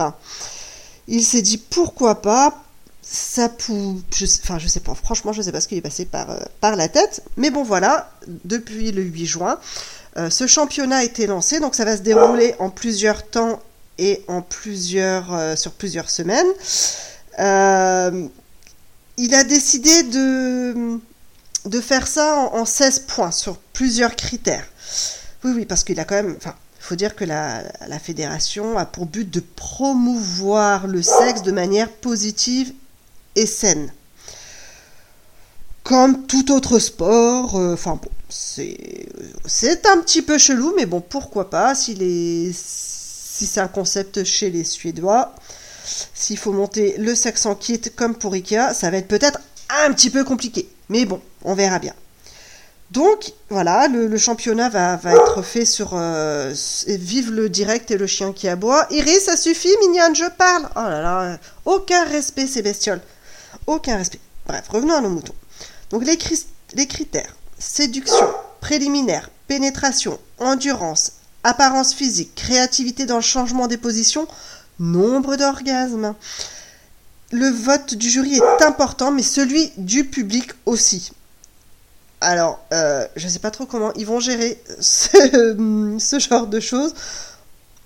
Il 1.08 1.24
s'est 1.24 1.42
dit 1.42 1.58
pourquoi 1.58 2.22
pas? 2.22 2.62
Ça 3.02 3.48
pou... 3.48 4.00
je, 4.14 4.26
enfin 4.42 4.58
je 4.58 4.68
sais 4.68 4.80
pas. 4.80 4.94
Franchement 4.94 5.32
je 5.32 5.42
sais 5.42 5.52
pas 5.52 5.60
ce 5.60 5.68
qui 5.68 5.76
est 5.76 5.80
passé 5.80 6.04
par, 6.04 6.30
euh, 6.30 6.76
la 6.76 6.88
tête. 6.88 7.22
Mais 7.36 7.50
bon 7.50 7.62
voilà. 7.62 8.10
Depuis 8.44 8.92
le 8.92 9.02
8 9.02 9.26
juin 9.26 9.58
euh, 10.16 10.28
ce 10.28 10.46
championnat 10.46 10.98
a 10.98 11.04
été 11.04 11.26
lancé. 11.26 11.60
Donc 11.60 11.74
ça 11.74 11.84
va 11.84 11.96
se 11.96 12.02
dérouler 12.02 12.54
en 12.58 12.70
plusieurs 12.70 13.26
temps 13.26 13.60
et 13.98 14.24
en 14.28 14.42
plusieurs 14.42 15.56
sur 15.58 15.72
plusieurs 15.72 16.10
semaines. 16.10 16.46
Il 19.16 19.34
a 19.34 19.44
décidé 19.44 20.02
de 20.04 20.98
de 21.66 21.80
faire 21.80 22.06
ça 22.06 22.36
en, 22.36 22.60
en 22.60 22.64
16 22.64 23.00
points 23.00 23.30
sur 23.30 23.58
plusieurs 23.58 24.16
critères 24.16 24.66
oui, 25.44 25.52
oui, 25.56 25.64
parce 25.66 25.84
qu'il 25.84 25.98
a 26.00 26.04
quand 26.04 26.16
même. 26.16 26.34
Enfin, 26.36 26.54
faut 26.78 26.96
dire 26.96 27.14
que 27.14 27.24
la, 27.24 27.62
fédération 28.02 28.78
a 28.78 28.84
pour 28.84 29.06
but 29.06 29.30
de 29.30 29.40
promouvoir 29.40 30.86
le 30.86 31.02
sexe 31.02 31.42
de 31.42 31.52
manière 31.52 31.90
positive 31.90 32.72
et 33.36 33.46
saine. 33.46 33.92
Comme 35.84 36.26
tout 36.26 36.52
autre 36.52 36.78
sport, 36.78 37.56
euh, 37.56 37.74
enfin 37.74 37.98
bon, 38.02 38.10
c'est 38.28 39.86
un 39.86 40.00
petit 40.00 40.22
peu 40.22 40.38
chelou, 40.38 40.72
mais 40.76 40.86
bon, 40.86 41.00
pourquoi 41.00 41.50
pas 41.50 41.74
si 41.74 41.94
si 42.52 43.46
c'est 43.46 43.60
un 43.60 43.68
concept 43.68 44.24
chez 44.24 44.50
les 44.50 44.64
Suédois, 44.64 45.34
s'il 46.14 46.36
faut 46.36 46.52
monter 46.52 46.96
le 46.98 47.14
sexe 47.14 47.46
en 47.46 47.54
kit 47.54 47.80
comme 47.96 48.14
pour 48.14 48.34
Ikea, 48.34 48.74
ça 48.74 48.90
va 48.90 48.98
être 48.98 49.08
peut-être 49.08 49.40
un 49.84 49.92
petit 49.92 50.10
peu 50.10 50.24
compliqué, 50.24 50.68
mais 50.88 51.04
bon, 51.04 51.20
on 51.44 51.54
verra 51.54 51.78
bien. 51.78 51.94
Donc 52.90 53.32
voilà, 53.50 53.86
le, 53.86 54.16
championnat 54.18 54.68
va, 54.68 54.98
être 55.04 55.42
fait 55.42 55.64
sur 55.64 55.90
euh, 55.94 56.52
Vive 56.86 57.30
le 57.30 57.48
direct 57.48 57.90
et 57.90 57.96
le 57.96 58.06
chien 58.06 58.32
qui 58.32 58.48
aboie. 58.48 58.86
Iris, 58.90 59.24
ça 59.24 59.36
suffit, 59.36 59.70
mignonne, 59.80 60.16
je 60.16 60.28
parle. 60.36 60.68
Oh 60.74 60.80
là 60.80 61.00
là, 61.00 61.38
aucun 61.64 62.04
respect 62.04 62.46
ces 62.46 62.62
bestioles. 62.62 63.00
Aucun 63.66 63.96
respect. 63.96 64.20
Bref, 64.46 64.64
revenons 64.68 64.94
à 64.94 65.00
nos 65.00 65.10
moutons. 65.10 65.34
Donc 65.90 66.04
les 66.04 66.16
critères 66.16 67.36
séduction, 67.60 68.26
préliminaire, 68.60 69.30
pénétration, 69.46 70.18
endurance, 70.38 71.12
apparence 71.44 71.94
physique, 71.94 72.34
créativité 72.34 73.04
dans 73.04 73.16
le 73.16 73.22
changement 73.22 73.68
des 73.68 73.76
positions, 73.76 74.26
nombre 74.78 75.36
d'orgasmes. 75.36 76.14
Le 77.30 77.48
vote 77.48 77.94
du 77.94 78.10
jury 78.10 78.36
est 78.36 78.64
important, 78.64 79.12
mais 79.12 79.22
celui 79.22 79.70
du 79.76 80.04
public 80.04 80.50
aussi. 80.66 81.12
Alors, 82.20 82.60
euh, 82.72 83.06
je 83.16 83.28
sais 83.28 83.38
pas 83.38 83.50
trop 83.50 83.64
comment 83.64 83.92
ils 83.94 84.06
vont 84.06 84.20
gérer 84.20 84.62
ce, 84.80 86.18
genre 86.18 86.46
de 86.46 86.60
choses. 86.60 86.94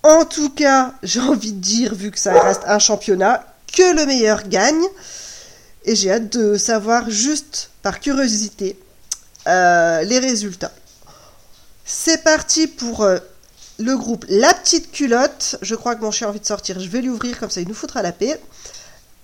En 0.02 0.24
tout 0.24 0.50
cas, 0.50 0.94
j'ai 1.02 1.20
envie 1.20 1.52
de 1.52 1.60
dire, 1.60 1.94
vu 1.94 2.10
que 2.10 2.18
ça 2.18 2.32
reste 2.42 2.62
un 2.66 2.78
championnat, 2.78 3.46
que 3.72 3.96
le 3.96 4.06
meilleur 4.06 4.48
gagne. 4.48 4.84
Et 5.84 5.94
j'ai 5.94 6.10
hâte 6.10 6.30
de 6.36 6.56
savoir 6.56 7.10
juste 7.10 7.70
par 7.82 8.00
curiosité 8.00 8.78
euh, 9.46 10.02
les 10.02 10.18
résultats. 10.18 10.72
C'est 11.84 12.24
parti 12.24 12.66
pour 12.66 13.02
euh, 13.02 13.18
le 13.78 13.96
groupe 13.96 14.24
La 14.28 14.52
Petite 14.54 14.90
Culotte. 14.90 15.56
Je 15.60 15.74
crois 15.74 15.94
que 15.94 16.02
mon 16.02 16.10
chien 16.10 16.26
a 16.26 16.30
envie 16.30 16.40
de 16.40 16.46
sortir. 16.46 16.80
Je 16.80 16.88
vais 16.88 17.02
lui 17.02 17.10
ouvrir 17.10 17.38
comme 17.38 17.50
ça, 17.50 17.60
il 17.60 17.68
nous 17.68 17.74
foutra 17.74 18.02
la 18.02 18.12
paix. 18.12 18.40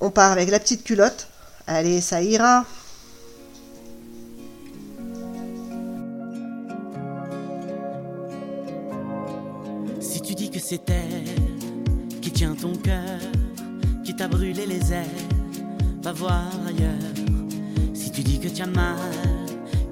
On 0.00 0.10
part 0.10 0.32
avec 0.32 0.50
La 0.50 0.60
Petite 0.60 0.84
Culotte. 0.84 1.28
Allez, 1.66 2.00
ça 2.00 2.22
ira. 2.22 2.64
C'est 10.70 10.88
elle 10.88 12.20
qui 12.20 12.30
tient 12.30 12.54
ton 12.54 12.76
cœur, 12.76 13.18
qui 14.04 14.14
t'a 14.14 14.28
brûlé 14.28 14.66
les 14.66 14.92
ailes, 14.92 15.26
va 16.00 16.12
voir 16.12 16.48
ailleurs. 16.64 17.16
Si 17.92 18.12
tu 18.12 18.20
dis 18.22 18.38
que 18.38 18.46
tu 18.46 18.62
as 18.62 18.68
mal, 18.68 18.94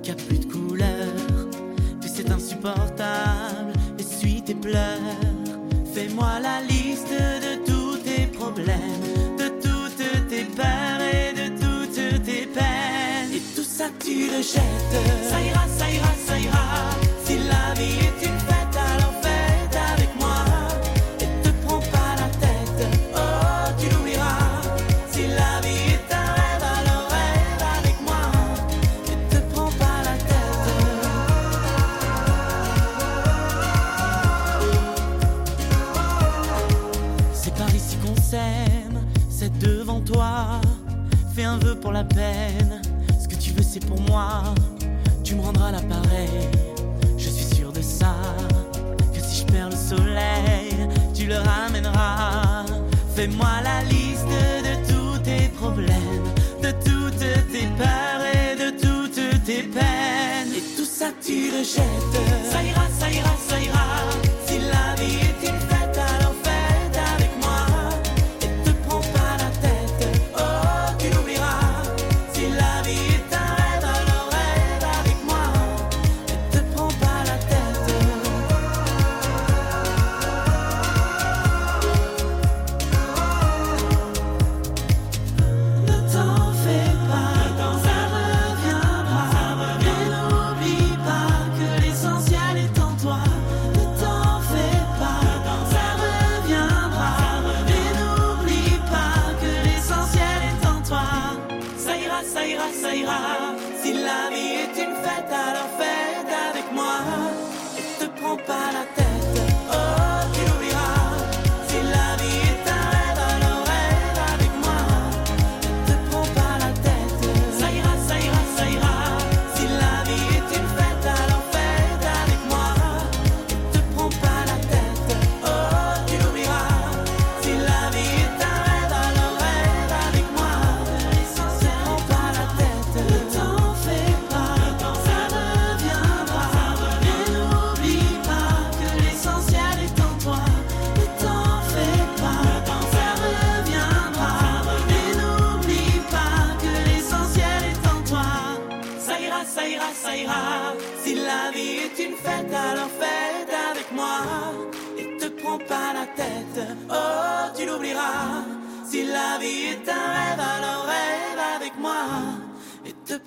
qu'il 0.04 0.14
n'y 0.14 0.20
a 0.20 0.24
plus 0.24 0.38
de 0.38 0.44
couleur, 0.44 1.14
que 2.00 2.06
c'est 2.06 2.30
insupportable, 2.30 3.72
essuie 3.98 4.40
tes 4.40 4.54
pleurs. 4.54 5.18
Fais-moi 5.92 6.38
la 6.40 6.60
liste 6.62 7.10
de 7.10 7.52
tous 7.66 7.96
tes 8.04 8.26
problèmes, 8.28 9.36
de 9.36 9.48
toutes 9.60 10.28
tes 10.28 10.44
peurs 10.44 11.00
et 11.00 11.32
de 11.40 11.48
toutes 11.58 12.22
tes 12.22 12.46
peines. 12.46 13.32
Et 13.34 13.42
tout 13.56 13.64
ça 13.64 13.86
tu 13.98 14.30
le 14.30 14.42
jettes. 14.52 14.96
Ça 15.28 15.42
ira, 15.42 15.64
ça 15.76 15.90
ira, 15.90 16.12
ça 16.24 16.38
ira. 16.38 16.90
Si 17.24 17.34
la 17.36 17.74
vie 17.74 17.98
est 17.98 18.26
une 18.28 18.38
fête, 18.46 18.57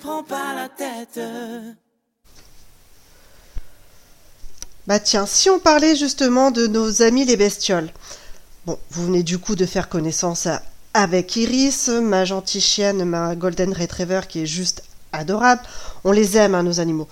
prends 0.02 0.22
pas 0.24 0.54
la 0.54 0.68
tête. 0.68 1.20
Bah 4.88 4.98
tiens, 4.98 5.26
si 5.26 5.48
on 5.48 5.60
parlait 5.60 5.94
justement 5.94 6.50
de 6.50 6.66
nos 6.66 7.02
amis 7.02 7.24
les 7.24 7.36
bestioles. 7.36 7.90
Bon, 8.66 8.78
vous 8.90 9.06
venez 9.06 9.22
du 9.22 9.38
coup 9.38 9.54
de 9.54 9.64
faire 9.64 9.88
connaissance 9.88 10.48
avec 10.92 11.36
Iris, 11.36 11.88
ma 11.88 12.24
gentille 12.24 12.60
chienne, 12.60 13.04
ma 13.04 13.36
Golden 13.36 13.72
Retriever 13.72 14.22
qui 14.28 14.42
est 14.42 14.46
juste 14.46 14.82
adorable. 15.12 15.62
On 16.04 16.10
les 16.10 16.36
aime, 16.36 16.56
hein, 16.56 16.64
nos 16.64 16.80
animaux. 16.80 17.08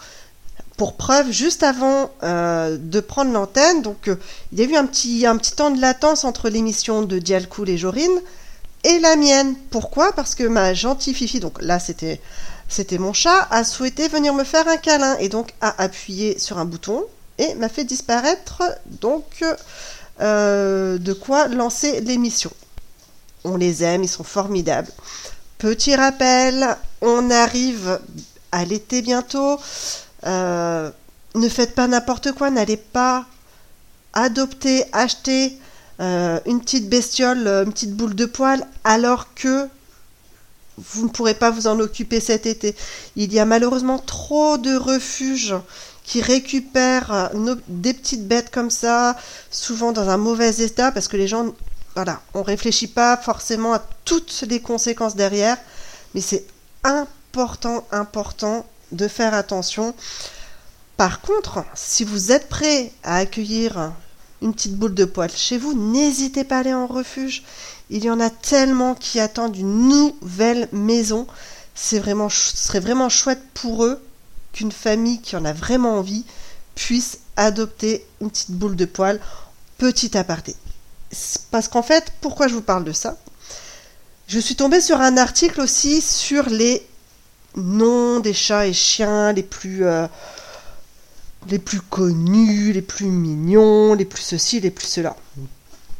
Pour 0.76 0.96
preuve, 0.96 1.30
juste 1.30 1.62
avant 1.62 2.10
euh, 2.22 2.76
de 2.80 3.00
prendre 3.00 3.32
l'antenne, 3.32 3.82
donc 3.82 4.08
euh, 4.08 4.16
il 4.52 4.58
y 4.58 4.62
a 4.62 4.64
eu 4.64 4.74
un 4.74 4.86
petit, 4.86 5.26
un 5.26 5.36
petit 5.36 5.52
temps 5.52 5.70
de 5.70 5.80
latence 5.80 6.24
entre 6.24 6.48
l'émission 6.48 7.02
de 7.02 7.18
Dialcool 7.18 7.68
et 7.68 7.78
Jorine 7.78 8.20
et 8.82 8.98
la 8.98 9.14
mienne. 9.14 9.54
Pourquoi? 9.70 10.12
Parce 10.12 10.34
que 10.34 10.44
ma 10.44 10.74
gentille 10.74 11.14
Fifi, 11.14 11.38
donc 11.38 11.60
là 11.62 11.78
c'était 11.78 12.20
c'était 12.70 12.98
mon 12.98 13.12
chat, 13.12 13.48
a 13.50 13.64
souhaité 13.64 14.06
venir 14.06 14.32
me 14.32 14.44
faire 14.44 14.68
un 14.68 14.76
câlin 14.76 15.16
et 15.18 15.28
donc 15.28 15.52
a 15.60 15.82
appuyé 15.82 16.38
sur 16.38 16.56
un 16.58 16.64
bouton 16.64 17.04
et 17.36 17.54
m'a 17.56 17.68
fait 17.68 17.84
disparaître 17.84 18.62
donc 18.86 19.44
euh, 20.20 20.96
de 20.98 21.12
quoi 21.12 21.48
lancer 21.48 22.00
l'émission. 22.00 22.52
On 23.42 23.56
les 23.56 23.82
aime, 23.82 24.04
ils 24.04 24.08
sont 24.08 24.24
formidables. 24.24 24.92
Petit 25.58 25.96
rappel, 25.96 26.76
on 27.00 27.28
arrive 27.30 27.98
à 28.52 28.64
l'été 28.64 29.02
bientôt. 29.02 29.58
Euh, 30.26 30.90
ne 31.34 31.48
faites 31.48 31.74
pas 31.74 31.88
n'importe 31.88 32.32
quoi, 32.32 32.50
n'allez 32.50 32.76
pas 32.76 33.26
adopter, 34.12 34.84
acheter 34.92 35.58
euh, 36.00 36.38
une 36.46 36.60
petite 36.60 36.88
bestiole, 36.88 37.48
une 37.48 37.72
petite 37.72 37.96
boule 37.96 38.14
de 38.14 38.26
poil, 38.26 38.64
alors 38.84 39.34
que 39.34 39.68
vous 40.88 41.04
ne 41.04 41.10
pourrez 41.10 41.34
pas 41.34 41.50
vous 41.50 41.66
en 41.66 41.78
occuper 41.78 42.20
cet 42.20 42.46
été. 42.46 42.74
Il 43.16 43.32
y 43.32 43.38
a 43.38 43.44
malheureusement 43.44 43.98
trop 43.98 44.58
de 44.58 44.74
refuges 44.76 45.54
qui 46.04 46.22
récupèrent 46.22 47.12
euh, 47.34 47.54
des 47.68 47.94
petites 47.94 48.26
bêtes 48.26 48.50
comme 48.50 48.70
ça, 48.70 49.16
souvent 49.50 49.92
dans 49.92 50.08
un 50.08 50.16
mauvais 50.16 50.50
état, 50.56 50.90
parce 50.90 51.08
que 51.08 51.16
les 51.16 51.28
gens, 51.28 51.54
voilà, 51.94 52.20
on 52.34 52.42
réfléchit 52.42 52.88
pas 52.88 53.16
forcément 53.16 53.74
à 53.74 53.82
toutes 54.04 54.44
les 54.48 54.60
conséquences 54.60 55.16
derrière, 55.16 55.56
mais 56.14 56.20
c'est 56.20 56.44
important, 56.82 57.86
important 57.92 58.66
de 58.92 59.06
faire 59.06 59.34
attention. 59.34 59.94
Par 60.96 61.20
contre, 61.20 61.64
si 61.74 62.04
vous 62.04 62.32
êtes 62.32 62.48
prêt 62.48 62.92
à 63.04 63.16
accueillir 63.16 63.92
une 64.42 64.52
petite 64.52 64.76
boule 64.76 64.94
de 64.94 65.04
poil 65.04 65.30
chez 65.30 65.58
vous, 65.58 65.74
n'hésitez 65.74 66.44
pas 66.44 66.56
à 66.56 66.60
aller 66.60 66.74
en 66.74 66.86
refuge. 66.86 67.44
Il 67.90 68.04
y 68.04 68.10
en 68.10 68.20
a 68.20 68.30
tellement 68.30 68.94
qui 68.94 69.18
attendent 69.18 69.56
une 69.56 69.88
nouvelle 69.88 70.68
maison. 70.72 71.26
C'est 71.74 71.98
vraiment, 71.98 72.28
ce 72.28 72.56
serait 72.56 72.80
vraiment 72.80 73.08
chouette 73.08 73.42
pour 73.54 73.84
eux 73.84 74.00
qu'une 74.52 74.72
famille 74.72 75.20
qui 75.20 75.36
en 75.36 75.44
a 75.44 75.52
vraiment 75.52 75.98
envie 75.98 76.24
puisse 76.74 77.18
adopter 77.36 78.06
une 78.20 78.30
petite 78.30 78.52
boule 78.52 78.76
de 78.76 78.84
poil. 78.84 79.20
Petit 79.78 80.16
aparté. 80.16 80.54
Parce 81.50 81.68
qu'en 81.68 81.82
fait, 81.82 82.12
pourquoi 82.20 82.46
je 82.46 82.54
vous 82.54 82.62
parle 82.62 82.84
de 82.84 82.92
ça? 82.92 83.16
Je 84.28 84.38
suis 84.38 84.54
tombée 84.54 84.80
sur 84.80 85.00
un 85.00 85.16
article 85.16 85.60
aussi 85.60 86.00
sur 86.00 86.48
les 86.48 86.86
noms 87.56 88.20
des 88.20 88.32
chats 88.32 88.68
et 88.68 88.72
chiens 88.72 89.32
les 89.32 89.42
plus 89.42 89.84
euh, 89.84 90.06
les 91.48 91.58
plus 91.58 91.80
connus, 91.80 92.72
les 92.72 92.82
plus 92.82 93.06
mignons, 93.06 93.94
les 93.94 94.04
plus 94.04 94.22
ceci, 94.22 94.60
les 94.60 94.70
plus 94.70 94.86
cela. 94.86 95.16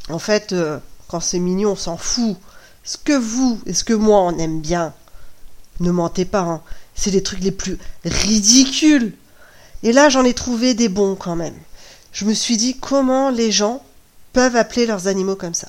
En 0.08 0.18
fait, 0.18 0.52
euh, 0.52 0.78
quand 1.10 1.18
c'est 1.18 1.40
mignon, 1.40 1.72
on 1.72 1.76
s'en 1.76 1.96
fout. 1.96 2.36
Ce 2.84 2.96
que 2.96 3.12
vous 3.12 3.60
et 3.66 3.74
ce 3.74 3.82
que 3.82 3.92
moi 3.92 4.20
on 4.20 4.38
aime 4.38 4.60
bien, 4.60 4.94
ne 5.80 5.90
mentez 5.90 6.24
pas, 6.24 6.42
hein, 6.42 6.62
c'est 6.94 7.10
les 7.10 7.22
trucs 7.22 7.42
les 7.42 7.50
plus 7.50 7.78
ridicules. 8.04 9.16
Et 9.82 9.92
là, 9.92 10.08
j'en 10.08 10.24
ai 10.24 10.34
trouvé 10.34 10.74
des 10.74 10.88
bons 10.88 11.16
quand 11.16 11.34
même. 11.34 11.56
Je 12.12 12.26
me 12.26 12.32
suis 12.32 12.56
dit 12.56 12.76
comment 12.78 13.30
les 13.30 13.50
gens 13.50 13.82
peuvent 14.32 14.54
appeler 14.54 14.86
leurs 14.86 15.08
animaux 15.08 15.34
comme 15.34 15.54
ça. 15.54 15.68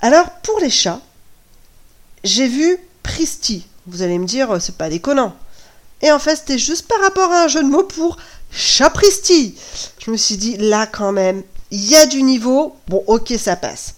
Alors, 0.00 0.30
pour 0.44 0.60
les 0.60 0.70
chats, 0.70 1.00
j'ai 2.22 2.46
vu 2.46 2.78
Pristi. 3.02 3.66
Vous 3.86 4.02
allez 4.02 4.18
me 4.18 4.26
dire, 4.26 4.56
c'est 4.60 4.76
pas 4.76 4.88
déconnant. 4.88 5.34
Et 6.00 6.12
en 6.12 6.20
fait, 6.20 6.36
c'était 6.36 6.58
juste 6.58 6.86
par 6.86 7.00
rapport 7.00 7.32
à 7.32 7.44
un 7.44 7.48
jeu 7.48 7.62
de 7.62 7.68
mots 7.68 7.82
pour 7.82 8.18
Chapristi. 8.52 9.56
Je 9.98 10.12
me 10.12 10.16
suis 10.16 10.36
dit, 10.36 10.56
là 10.58 10.86
quand 10.86 11.10
même, 11.10 11.42
il 11.72 11.84
y 11.84 11.96
a 11.96 12.06
du 12.06 12.22
niveau. 12.22 12.76
Bon, 12.86 13.02
ok, 13.08 13.34
ça 13.36 13.56
passe. 13.56 13.94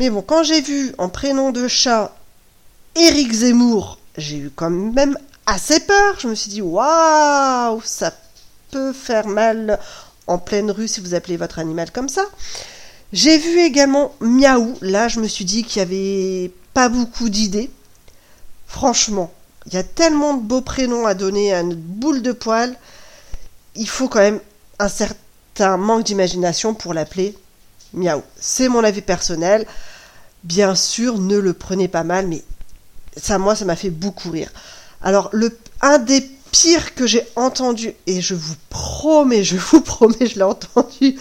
Mais 0.00 0.08
bon, 0.08 0.22
quand 0.22 0.42
j'ai 0.42 0.62
vu 0.62 0.94
en 0.96 1.10
prénom 1.10 1.50
de 1.50 1.68
chat 1.68 2.16
Éric 2.96 3.34
Zemmour, 3.34 3.98
j'ai 4.16 4.38
eu 4.38 4.50
quand 4.50 4.70
même 4.70 5.14
assez 5.44 5.78
peur. 5.78 6.18
Je 6.18 6.26
me 6.26 6.34
suis 6.34 6.50
dit, 6.50 6.62
waouh, 6.62 7.82
ça 7.84 8.10
peut 8.70 8.94
faire 8.94 9.26
mal 9.26 9.78
en 10.26 10.38
pleine 10.38 10.70
rue 10.70 10.88
si 10.88 11.02
vous 11.02 11.12
appelez 11.12 11.36
votre 11.36 11.58
animal 11.58 11.90
comme 11.90 12.08
ça. 12.08 12.24
J'ai 13.12 13.36
vu 13.36 13.60
également 13.60 14.14
Miaou. 14.22 14.74
Là, 14.80 15.08
je 15.08 15.20
me 15.20 15.28
suis 15.28 15.44
dit 15.44 15.64
qu'il 15.64 15.82
n'y 15.82 15.88
avait 15.88 16.50
pas 16.72 16.88
beaucoup 16.88 17.28
d'idées. 17.28 17.68
Franchement, 18.68 19.30
il 19.66 19.74
y 19.74 19.76
a 19.76 19.82
tellement 19.82 20.32
de 20.32 20.40
beaux 20.40 20.62
prénoms 20.62 21.06
à 21.06 21.12
donner 21.12 21.52
à 21.52 21.62
notre 21.62 21.78
boule 21.78 22.22
de 22.22 22.32
poil. 22.32 22.74
Il 23.74 23.86
faut 23.86 24.08
quand 24.08 24.20
même 24.20 24.40
un 24.78 24.88
certain 24.88 25.76
manque 25.76 26.04
d'imagination 26.04 26.72
pour 26.72 26.94
l'appeler 26.94 27.36
Miaou. 27.92 28.22
C'est 28.40 28.70
mon 28.70 28.82
avis 28.82 29.02
personnel. 29.02 29.66
Bien 30.44 30.74
sûr, 30.74 31.18
ne 31.18 31.36
le 31.36 31.52
prenez 31.52 31.88
pas 31.88 32.04
mal, 32.04 32.26
mais 32.26 32.42
ça, 33.16 33.38
moi, 33.38 33.54
ça 33.54 33.64
m'a 33.64 33.76
fait 33.76 33.90
beaucoup 33.90 34.30
rire. 34.30 34.50
Alors, 35.02 35.28
le, 35.32 35.56
un 35.80 35.98
des 35.98 36.22
pires 36.50 36.94
que 36.94 37.06
j'ai 37.06 37.26
entendu, 37.36 37.92
et 38.06 38.20
je 38.20 38.34
vous 38.34 38.54
promets, 38.68 39.44
je 39.44 39.56
vous 39.56 39.80
promets, 39.80 40.26
je 40.26 40.36
l'ai 40.36 40.42
entendu 40.42 41.18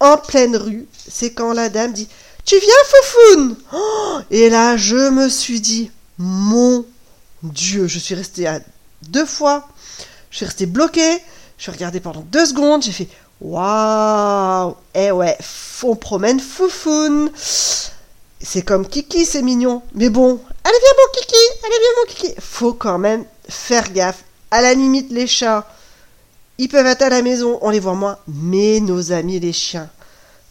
en 0.00 0.16
pleine 0.16 0.56
rue, 0.56 0.86
c'est 1.08 1.32
quand 1.32 1.52
la 1.52 1.68
dame 1.68 1.92
dit 1.92 2.08
Tu 2.44 2.56
viens, 2.58 2.74
Foufoune? 2.86 3.56
Oh! 3.72 4.18
Et 4.30 4.48
là, 4.48 4.76
je 4.76 5.10
me 5.10 5.28
suis 5.28 5.60
dit 5.60 5.90
Mon 6.18 6.84
Dieu, 7.42 7.86
je 7.86 7.98
suis 7.98 8.14
restée 8.14 8.46
à 8.46 8.60
deux 9.02 9.26
fois, 9.26 9.68
je 10.30 10.38
suis 10.38 10.46
restée 10.46 10.66
bloquée, 10.66 11.18
je 11.58 11.62
suis 11.62 11.72
regardée 11.72 12.00
pendant 12.00 12.22
deux 12.22 12.46
secondes, 12.46 12.82
j'ai 12.82 12.92
fait 12.92 13.08
Waouh! 13.40 14.76
Eh 14.94 15.10
ouais, 15.10 15.38
on 15.82 15.96
promène 15.96 16.40
Foufoune 16.40 17.30
c'est 18.42 18.62
comme 18.62 18.86
Kiki, 18.86 19.26
c'est 19.26 19.42
mignon. 19.42 19.82
Mais 19.94 20.08
bon, 20.08 20.40
allez 20.64 20.78
viens 20.78 20.96
mon 20.98 21.20
Kiki, 21.20 21.36
allez 21.64 21.74
viens 21.80 21.90
mon 21.98 22.12
Kiki. 22.12 22.40
Faut 22.40 22.72
quand 22.72 22.98
même 22.98 23.24
faire 23.48 23.92
gaffe. 23.92 24.24
À 24.50 24.62
la 24.62 24.74
limite, 24.74 25.10
les 25.10 25.26
chats, 25.26 25.68
ils 26.58 26.68
peuvent 26.68 26.86
être 26.86 27.02
à 27.02 27.08
la 27.08 27.22
maison, 27.22 27.58
on 27.62 27.70
les 27.70 27.80
voit 27.80 27.94
moins. 27.94 28.18
Mais 28.28 28.80
nos 28.80 29.12
amis 29.12 29.40
les 29.40 29.52
chiens, 29.52 29.88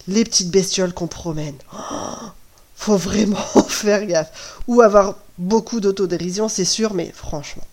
les 0.08 0.24
petites 0.24 0.52
bestioles 0.52 0.94
qu'on 0.94 1.08
promène, 1.08 1.58
faut 2.76 2.98
vraiment 2.98 3.38
faire 3.68 4.06
gaffe. 4.06 4.60
Ou 4.68 4.82
avoir 4.82 5.16
beaucoup 5.38 5.80
d'autodérision, 5.80 6.48
c'est 6.48 6.66
sûr, 6.66 6.94
mais 6.94 7.12
franchement. 7.14 7.64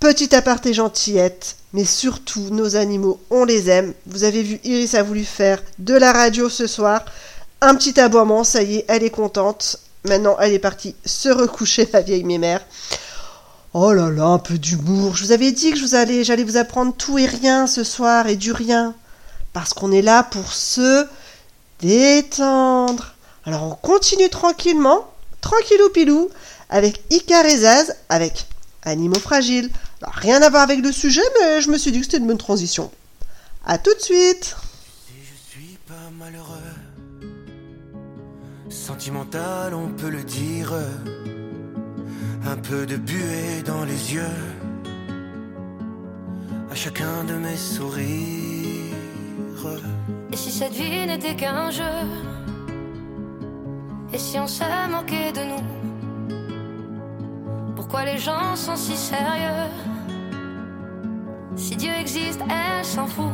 Petit 0.00 0.34
aparté 0.34 0.74
gentillette, 0.74 1.56
mais 1.72 1.84
surtout 1.86 2.50
nos 2.50 2.76
animaux, 2.76 3.18
on 3.30 3.44
les 3.44 3.70
aime. 3.70 3.94
Vous 4.06 4.24
avez 4.24 4.42
vu, 4.42 4.60
Iris 4.62 4.94
a 4.94 5.02
voulu 5.02 5.24
faire 5.24 5.62
de 5.78 5.94
la 5.94 6.12
radio 6.12 6.50
ce 6.50 6.66
soir. 6.66 7.04
Un 7.62 7.74
petit 7.74 7.98
aboiement, 7.98 8.44
ça 8.44 8.62
y 8.62 8.76
est, 8.76 8.84
elle 8.88 9.02
est 9.02 9.10
contente. 9.10 9.78
Maintenant, 10.04 10.36
elle 10.40 10.52
est 10.52 10.58
partie 10.58 10.94
se 11.04 11.28
recoucher, 11.28 11.88
la 11.92 12.02
vieille 12.02 12.24
mémère. 12.24 12.60
Oh 13.72 13.92
là 13.92 14.10
là, 14.10 14.24
un 14.24 14.38
peu 14.38 14.58
d'humour. 14.58 15.16
Je 15.16 15.24
vous 15.24 15.32
avais 15.32 15.52
dit 15.52 15.72
que 15.72 15.78
j'allais 15.78 16.44
vous 16.44 16.56
apprendre 16.56 16.94
tout 16.94 17.18
et 17.18 17.26
rien 17.26 17.66
ce 17.66 17.84
soir 17.84 18.26
et 18.26 18.36
du 18.36 18.52
rien. 18.52 18.94
Parce 19.52 19.74
qu'on 19.74 19.92
est 19.92 20.02
là 20.02 20.22
pour 20.22 20.52
se 20.52 21.06
détendre. 21.80 23.14
Alors 23.44 23.62
on 23.64 23.74
continue 23.74 24.28
tranquillement, 24.28 25.10
tranquillou 25.40 25.88
pilou, 25.90 26.30
avec 26.68 27.02
Icar 27.10 27.44
avec 28.08 28.46
Animaux 28.82 29.18
fragiles. 29.18 29.70
Rien 30.02 30.40
à 30.42 30.48
voir 30.48 30.62
avec 30.62 30.80
le 30.80 30.92
sujet, 30.92 31.22
mais 31.40 31.60
je 31.60 31.70
me 31.70 31.78
suis 31.78 31.92
dit 31.92 31.98
que 31.98 32.04
c'était 32.04 32.18
une 32.18 32.26
bonne 32.26 32.38
transition. 32.38 32.90
A 33.66 33.78
tout 33.78 33.94
de 33.94 34.00
suite 34.00 34.56
sentimental, 38.86 39.74
on 39.74 39.88
peut 39.88 40.10
le 40.10 40.22
dire. 40.22 40.72
Un 42.52 42.56
peu 42.68 42.86
de 42.86 42.96
buée 42.96 43.60
dans 43.64 43.84
les 43.84 44.14
yeux, 44.14 44.38
à 46.70 46.74
chacun 46.74 47.24
de 47.30 47.34
mes 47.34 47.56
sourires. 47.56 48.94
Et 50.32 50.36
si 50.36 50.52
cette 50.52 50.72
vie 50.72 51.04
n'était 51.04 51.34
qu'un 51.34 51.70
jeu? 51.72 51.96
Et 54.12 54.18
si 54.18 54.38
on 54.38 54.46
s'est 54.46 54.86
moqué 54.96 55.32
de 55.32 55.42
nous? 55.50 55.64
Pourquoi 57.74 58.04
les 58.04 58.18
gens 58.18 58.54
sont 58.54 58.76
si 58.76 58.96
sérieux? 58.96 59.68
Si 61.56 61.74
Dieu 61.74 61.92
existe, 62.02 62.42
elle 62.48 62.84
s'en 62.84 63.08
fout. 63.08 63.32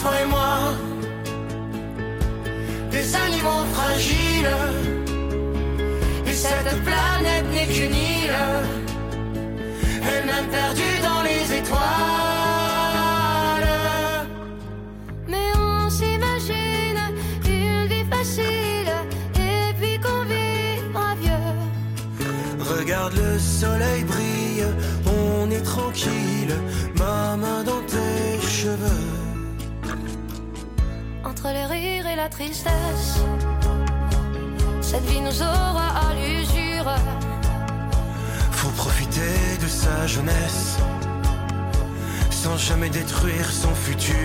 Toi 0.00 0.12
et 0.22 0.26
moi, 0.26 0.58
des 2.90 3.14
animaux 3.14 3.64
fragiles. 3.74 4.56
Et 6.26 6.32
cette 6.32 6.82
planète 6.84 7.46
n'est 7.52 7.66
qu'une 7.66 7.94
île, 7.94 8.40
elle-même 10.02 10.48
perdue 10.50 10.98
dans 11.02 11.22
les 11.22 11.58
étoiles. 11.58 11.80
Mais 15.28 15.48
on 15.56 15.90
s'imagine 15.90 17.00
une 17.46 17.86
vie 17.86 18.06
facile 18.10 18.92
et 19.36 19.74
puis 19.78 19.98
qu'on 19.98 20.24
vivra 20.34 21.14
vieux. 21.22 21.58
Regarde 22.76 23.14
le 23.14 23.38
soleil 23.38 24.04
brille, 24.04 24.66
on 25.06 25.50
est 25.50 25.62
tranquille, 25.62 26.54
ma 26.98 27.36
main 27.36 27.62
dans 27.64 27.82
tes 27.82 28.40
cheveux. 28.46 29.17
Entre 31.38 31.52
les 31.52 31.66
rires 31.66 32.06
et 32.08 32.16
la 32.16 32.28
tristesse, 32.28 33.20
cette 34.80 35.04
vie 35.04 35.20
nous 35.20 35.40
aura 35.40 36.08
à 36.08 36.14
l'usure. 36.14 36.90
Faut 38.50 38.70
profiter 38.70 39.56
de 39.62 39.68
sa 39.68 40.04
jeunesse, 40.08 40.78
sans 42.30 42.56
jamais 42.56 42.90
détruire 42.90 43.48
son 43.48 43.72
futur. 43.72 44.16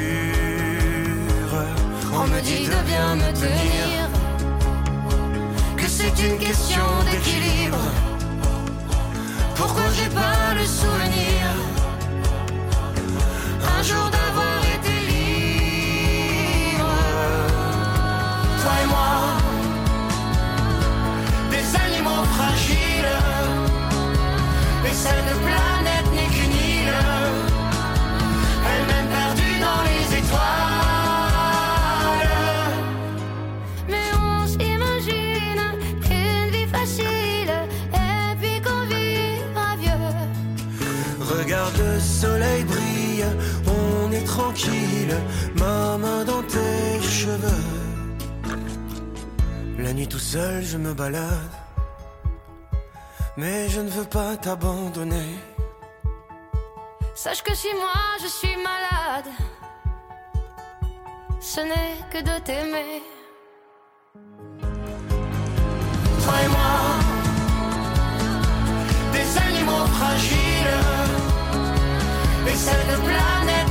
On 2.15 2.25
me 2.25 2.41
dit 2.41 2.65
de 2.65 2.81
bien 2.87 3.15
me 3.15 3.31
tenir, 3.31 4.09
que 5.77 5.87
c'est 5.87 6.17
une 6.27 6.39
question 6.39 6.87
d'équilibre. 7.11 7.77
Pourquoi 9.53 9.83
j'ai 9.95 10.09
pas 10.09 10.55
le 10.55 10.65
souvenir? 10.65 11.43
Un 13.77 13.83
jour 13.83 14.09
d'avoir 14.09 14.32
Toi 18.63 18.71
et 18.81 18.87
moi, 18.87 19.13
des 21.51 21.67
animaux 21.85 22.23
fragiles, 22.33 23.15
et 24.85 24.93
cette 24.93 25.33
planète 25.45 26.09
n'est 26.15 26.31
qu'une 26.33 26.55
île, 26.71 26.95
elle-même 28.71 29.09
perdue 29.17 29.57
dans 29.59 29.81
les 29.89 30.03
étoiles. 30.17 30.41
Mais 33.89 34.07
on 34.15 34.47
s'imagine 34.47 35.63
une 36.09 36.49
vie 36.51 36.69
facile 36.71 37.53
et 37.93 38.35
puis 38.39 38.57
qu'on 38.61 38.83
vivra 38.85 39.69
vieux. 39.77 40.13
Regarde 41.19 41.77
le 41.77 41.99
soleil 41.99 42.63
brille, 42.63 43.25
on 43.67 44.09
est 44.13 44.25
tranquille, 44.25 45.15
ma 45.59 45.97
La 49.93 49.99
nuit 49.99 50.07
tout 50.07 50.17
seul, 50.17 50.63
je 50.63 50.75
me 50.79 50.91
balade, 50.91 51.55
mais 53.37 53.69
je 53.69 53.79
ne 53.79 53.89
veux 53.91 54.05
pas 54.05 54.35
t'abandonner. 54.37 55.35
Sache 57.13 57.43
que 57.43 57.53
si 57.53 57.67
moi 57.75 58.01
je 58.19 58.27
suis 58.27 58.55
malade, 58.55 59.31
ce 61.39 61.61
n'est 61.61 61.97
que 62.09 62.23
de 62.23 62.39
t'aimer. 62.43 63.03
Toi 66.23 66.37
et 66.43 66.47
moi, 66.57 66.75
des 69.13 69.37
animaux 69.45 69.85
fragiles, 69.97 70.81
et 72.47 72.55
cette 72.55 72.99
planète 73.09 73.62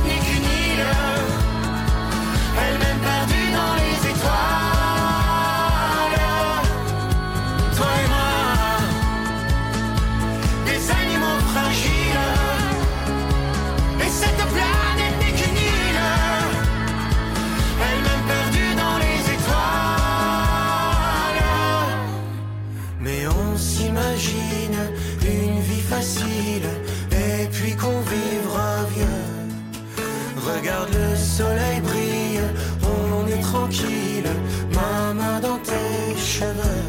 soleil 31.37 31.81
brille, 31.81 32.41
on 32.83 33.27
est 33.27 33.41
tranquille, 33.41 34.29
ma 34.71 35.13
main 35.13 35.39
dans 35.39 35.57
tes 35.57 36.15
cheveux. 36.15 36.83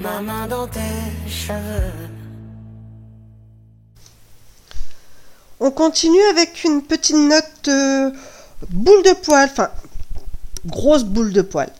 ma 0.00 0.20
main 0.22 0.46
dans 0.46 0.66
tes 0.66 0.80
cheveux. 1.28 1.92
On 5.60 5.70
continue 5.70 6.22
avec 6.30 6.64
une 6.64 6.80
petite 6.82 7.16
note 7.16 7.68
euh, 7.68 8.10
boule 8.70 9.02
de 9.02 9.12
poil, 9.12 9.50
enfin 9.52 9.70
grosse 10.64 11.04
boule 11.04 11.32
de 11.32 11.42
poil. 11.42 11.70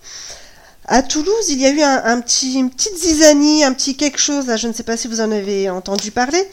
À 0.85 1.03
Toulouse, 1.03 1.49
il 1.49 1.59
y 1.59 1.66
a 1.66 1.70
eu 1.70 1.81
un, 1.83 2.20
petit, 2.20 2.55
une 2.55 2.70
petite 2.70 2.97
zizanie, 2.97 3.64
un 3.64 3.72
petit 3.72 3.97
quelque 3.97 4.18
chose, 4.18 4.47
là, 4.47 4.57
je 4.57 4.68
ne 4.68 4.72
sais 4.72 4.85
pas 4.85 4.97
si 4.97 5.09
vous 5.09 5.20
en 5.20 5.33
avez 5.33 5.68
entendu 5.70 6.11
parler. 6.12 6.47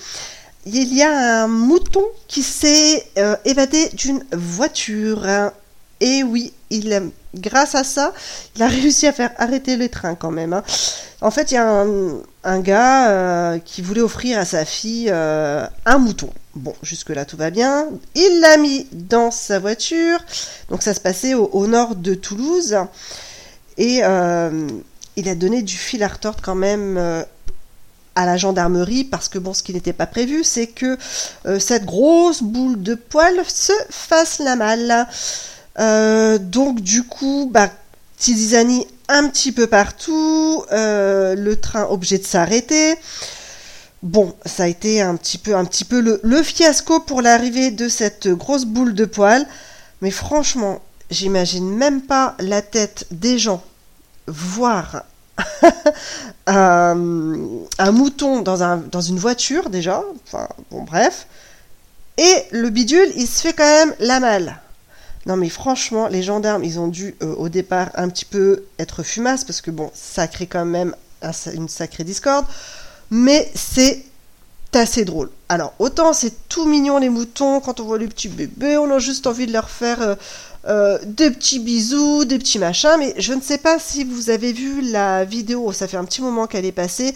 Il 0.66 0.94
y 0.94 1.04
a 1.04 1.44
un 1.44 1.48
mouton 1.48 2.06
qui 2.30 2.42
s'est 2.42 3.06
euh, 3.18 3.36
évadé 3.44 3.90
d'une 3.90 4.24
voiture. 4.32 5.28
Et 6.00 6.24
oui, 6.24 6.54
il, 6.70 7.12
grâce 7.36 7.76
à 7.76 7.84
ça, 7.84 8.14
il 8.56 8.64
a 8.64 8.68
réussi 8.70 9.06
à 9.08 9.12
faire 9.12 9.32
arrêter 9.38 9.76
le 9.76 9.90
train 9.90 10.16
quand 10.16 10.32
même. 10.32 10.54
hein. 10.54 10.64
En 11.20 11.32
fait, 11.32 11.52
il 11.52 11.56
y 11.56 11.58
a 11.58 11.86
un, 12.46 12.60
gars 12.60 13.10
euh, 13.10 13.60
qui 13.60 13.82
voulait 13.82 14.02
offrir 14.02 14.40
à 14.40 14.46
sa 14.46 14.64
fille 14.64 15.10
euh, 15.10 15.66
un 15.86 15.98
mouton. 15.98 16.30
Bon, 16.56 16.74
jusque-là, 16.82 17.26
tout 17.26 17.38
va 17.38 17.50
bien. 17.50 17.88
Il 18.16 18.40
l'a 18.40 18.56
mis 18.58 18.88
dans 18.94 19.32
sa 19.32 19.60
voiture. 19.60 20.20
Donc, 20.70 20.82
ça 20.82 20.94
se 20.94 21.00
passait 21.02 21.34
au, 21.34 21.50
au 21.52 21.68
nord 21.68 21.96
de 21.96 22.14
Toulouse. 22.14 22.78
Et 23.78 24.02
il 25.16 25.30
a 25.30 25.36
donné 25.36 25.62
du 25.62 25.76
fil 25.76 26.04
à 26.04 26.08
retordre 26.08 26.42
quand 26.42 26.56
même 26.56 27.26
à 28.16 28.26
la 28.26 28.38
gendarmerie 28.38 29.04
parce 29.04 29.30
que 29.30 29.40
bon, 29.40 29.54
ce 29.54 29.64
qui 29.64 29.74
n'était 29.74 29.94
pas 29.94 30.08
prévu, 30.08 30.44
c'est 30.44 30.68
que 30.68 30.98
euh, 31.46 31.60
cette 31.60 31.86
grosse 31.86 32.44
boule 32.44 32.82
de 32.82 32.96
poil 32.96 33.34
se 33.48 33.74
fasse 33.90 34.40
la 34.40 34.56
malle. 34.56 35.08
Euh, 35.80 36.38
donc 36.38 36.82
du 36.82 37.04
coup, 37.04 37.50
bah, 37.52 37.70
zizanie 38.20 38.88
un 39.08 39.28
petit 39.28 39.52
peu 39.52 39.68
partout, 39.68 40.64
euh, 40.72 41.36
le 41.36 41.60
train 41.60 41.86
obligé 41.86 42.18
de 42.18 42.26
s'arrêter. 42.26 42.96
Bon, 44.02 44.36
ça 44.46 44.64
a 44.64 44.68
été 44.68 45.02
un 45.02 45.16
petit 45.16 45.38
peu, 45.38 45.56
un 45.56 45.66
petit 45.66 45.86
peu 45.86 46.02
le, 46.02 46.20
le 46.24 46.44
fiasco 46.44 47.00
pour 47.00 47.22
l'arrivée 47.22 47.72
de 47.72 47.88
cette 47.88 48.28
grosse 48.28 48.66
boule 48.66 48.94
de 48.94 49.06
poil. 49.06 49.46
Mais 50.02 50.12
franchement, 50.12 50.82
j'imagine 51.10 51.70
même 51.70 52.02
pas 52.02 52.36
la 52.40 52.62
tête 52.62 53.08
des 53.12 53.40
gens 53.40 53.64
voir 54.28 55.04
un, 56.48 56.98
un 57.78 57.92
mouton 57.92 58.42
dans, 58.42 58.64
un, 58.64 58.78
dans 58.78 59.02
une 59.02 59.20
voiture 59.20 59.70
déjà. 59.70 60.04
Enfin, 60.28 60.48
bon, 60.72 60.84
bref. 60.84 61.28
Et 62.18 62.44
le 62.52 62.70
bidule, 62.70 63.12
il 63.16 63.28
se 63.28 63.42
fait 63.42 63.54
quand 63.54 63.64
même 63.64 63.94
la 64.00 64.20
malle. 64.20 64.60
Non 65.26 65.38
mais 65.38 65.48
franchement, 65.50 66.08
les 66.10 66.22
gendarmes, 66.22 66.66
ils 66.66 66.80
ont 66.80 66.90
dû 66.90 67.16
euh, 67.24 67.34
au 67.36 67.48
départ 67.48 67.90
un 67.96 68.10
petit 68.10 68.26
peu 68.26 68.66
être 68.78 69.04
fumasses 69.04 69.46
parce 69.46 69.62
que 69.62 69.72
bon, 69.72 69.90
ça 69.94 70.28
crée 70.28 70.48
quand 70.48 70.66
même 70.66 70.94
un- 71.22 71.32
une 71.54 71.70
sacrée 71.70 72.04
discorde. 72.04 72.46
Mais 73.10 73.50
c'est 73.56 74.04
assez 74.74 75.06
drôle. 75.06 75.30
Alors 75.48 75.74
autant 75.80 76.12
c'est 76.14 76.50
tout 76.50 76.66
mignon 76.66 76.98
les 76.98 77.08
moutons 77.10 77.62
quand 77.62 77.80
on 77.80 77.86
voit 77.86 77.98
les 78.00 78.08
petits 78.08 78.28
bébés, 78.28 78.78
on 78.78 78.92
a 78.92 79.00
juste 79.00 79.26
envie 79.26 79.48
de 79.48 79.54
leur 79.54 79.70
faire 79.70 80.02
euh, 80.02 80.16
euh, 80.66 80.98
des 81.06 81.32
petits 81.32 81.60
bisous, 81.60 82.26
des 82.26 82.38
petits 82.38 82.60
machins. 82.60 82.96
Mais 83.00 83.14
je 83.18 83.34
ne 83.34 83.42
sais 83.42 83.58
pas 83.58 83.80
si 83.80 84.04
vous 84.04 84.30
avez 84.30 84.54
vu 84.54 84.82
la 84.82 85.26
vidéo, 85.26 85.72
ça 85.72 85.88
fait 85.88 85.98
un 85.98 86.06
petit 86.06 86.22
moment 86.22 86.48
qu'elle 86.48 86.66
est 86.66 86.72
passée, 86.72 87.14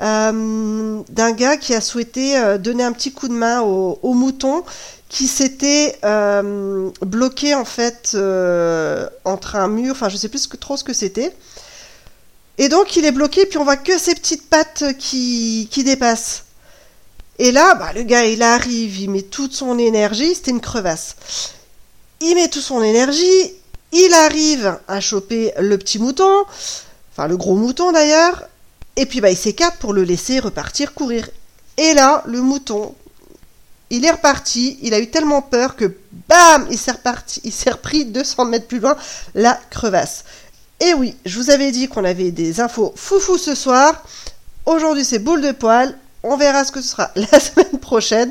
euh, 0.00 1.02
d'un 1.10 1.32
gars 1.32 1.58
qui 1.58 1.74
a 1.74 1.80
souhaité 1.82 2.38
euh, 2.38 2.56
donner 2.56 2.84
un 2.84 2.92
petit 2.92 3.12
coup 3.12 3.28
de 3.28 3.34
main 3.34 3.60
au 3.60 4.14
moutons 4.14 4.64
qui 5.10 5.26
s'était 5.26 5.98
euh, 6.04 6.88
bloqué 7.02 7.54
en 7.54 7.64
fait 7.64 8.16
entre 9.24 9.56
un 9.56 9.68
mur, 9.68 9.92
enfin 9.92 10.08
je 10.08 10.16
sais 10.16 10.28
plus 10.28 10.48
trop 10.58 10.76
ce 10.76 10.84
que 10.84 10.92
c'était. 10.92 11.34
Et 12.58 12.68
donc 12.68 12.96
il 12.96 13.04
est 13.04 13.12
bloqué, 13.12 13.46
puis 13.46 13.58
on 13.58 13.64
voit 13.64 13.76
que 13.76 13.98
ses 13.98 14.14
petites 14.14 14.48
pattes 14.48 14.84
qui, 14.98 15.68
qui 15.70 15.84
dépassent. 15.84 16.44
Et 17.38 17.52
là, 17.52 17.74
bah, 17.74 17.92
le 17.94 18.02
gars 18.02 18.24
il 18.24 18.42
arrive, 18.42 18.98
il 19.00 19.10
met 19.10 19.22
toute 19.22 19.54
son 19.54 19.78
énergie, 19.78 20.34
c'était 20.34 20.50
une 20.50 20.60
crevasse. 20.60 21.16
Il 22.22 22.34
met 22.34 22.48
toute 22.48 22.62
son 22.62 22.82
énergie, 22.82 23.54
il 23.92 24.12
arrive 24.12 24.78
à 24.88 25.00
choper 25.00 25.52
le 25.58 25.78
petit 25.78 25.98
mouton, 25.98 26.44
enfin 27.12 27.26
le 27.26 27.38
gros 27.38 27.54
mouton 27.54 27.92
d'ailleurs, 27.92 28.42
et 28.96 29.06
puis 29.06 29.22
bah, 29.22 29.30
il 29.30 29.36
s'écarte 29.38 29.78
pour 29.78 29.94
le 29.94 30.02
laisser 30.02 30.38
repartir 30.38 30.92
courir. 30.92 31.30
Et 31.78 31.94
là, 31.94 32.22
le 32.26 32.42
mouton, 32.42 32.94
il 33.88 34.04
est 34.04 34.10
reparti, 34.10 34.78
il 34.82 34.92
a 34.92 34.98
eu 34.98 35.08
tellement 35.08 35.40
peur 35.40 35.76
que 35.76 35.96
bam, 36.28 36.66
il 36.70 36.76
s'est 36.76 36.90
reparti, 36.90 37.40
il 37.42 37.52
s'est 37.52 37.70
repris 37.70 38.04
200 38.04 38.44
mètres 38.44 38.66
plus 38.66 38.80
loin, 38.80 38.98
la 39.34 39.58
crevasse. 39.70 40.24
Et 40.78 40.92
oui, 40.92 41.16
je 41.24 41.38
vous 41.38 41.48
avais 41.48 41.70
dit 41.72 41.88
qu'on 41.88 42.04
avait 42.04 42.32
des 42.32 42.60
infos 42.60 42.92
foufou 42.96 43.38
ce 43.38 43.54
soir. 43.54 44.04
Aujourd'hui, 44.66 45.06
c'est 45.06 45.18
boule 45.20 45.40
de 45.40 45.52
poil. 45.52 45.96
On 46.22 46.36
verra 46.36 46.66
ce 46.66 46.72
que 46.72 46.82
ce 46.82 46.88
sera 46.88 47.10
la 47.16 47.40
semaine 47.40 47.78
prochaine. 47.80 48.30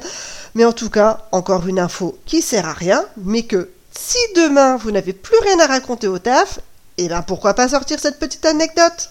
Mais 0.54 0.66
en 0.66 0.74
tout 0.74 0.92
cas, 0.92 1.26
encore 1.32 1.68
une 1.68 1.80
info 1.80 2.20
qui 2.28 2.44
sert 2.44 2.68
à 2.68 2.74
rien, 2.74 3.04
mais 3.18 3.44
que 3.44 3.70
si 4.00 4.18
demain 4.36 4.78
vous 4.78 4.92
n'avez 4.92 5.14
plus 5.14 5.38
rien 5.44 5.60
à 5.60 5.68
raconter 5.68 6.08
au 6.08 6.20
taf, 6.20 6.60
et 6.98 7.10
ben 7.10 7.22
pourquoi 7.22 7.54
pas 7.54 7.68
sortir 7.68 8.00
cette 8.00 8.18
petite 8.18 8.46
anecdote? 8.46 9.10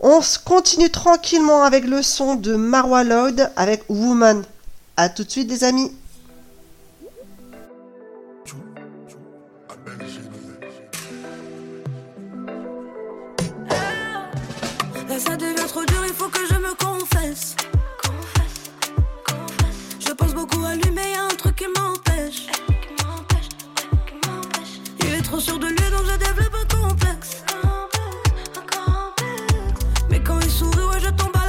On 0.00 0.20
continue 0.44 0.90
tranquillement 0.90 1.62
avec 1.62 1.84
le 1.84 2.02
son 2.02 2.34
de 2.34 2.56
Marwa 2.56 3.04
Lloyd 3.04 3.50
avec 3.54 3.84
Woman. 3.88 4.42
A 4.96 5.08
tout 5.08 5.22
de 5.22 5.30
suite, 5.30 5.46
des 5.46 5.62
amis. 5.62 5.92
Ça 15.18 15.36
devient 15.36 15.54
trop 15.68 15.84
dur, 15.84 16.04
il 16.04 16.12
faut 16.12 16.28
que 16.28 16.40
je 16.50 16.54
me 16.54 16.74
confesse. 16.74 17.54
Je 20.00 20.12
pense 20.12 20.34
beaucoup 20.34 20.64
à 20.64 20.74
lui, 20.74 20.90
mais 20.92 21.12
y 21.12 21.14
a 21.14 21.24
un 21.24 21.28
truc 21.28 21.54
qui 21.56 21.66
m'empêche. 21.78 22.46
Trop 25.32 25.40
sûr 25.40 25.58
de 25.58 25.66
lui, 25.66 25.90
donc 25.90 26.04
je 26.04 26.18
développe 26.18 26.54
un 26.54 26.76
complexe. 26.76 27.42
Mais 30.10 30.22
quand 30.22 30.38
il 30.38 30.50
sourit, 30.50 30.84
ouais, 30.84 31.00
je 31.00 31.08
tombe 31.08 31.34
à 31.34 31.41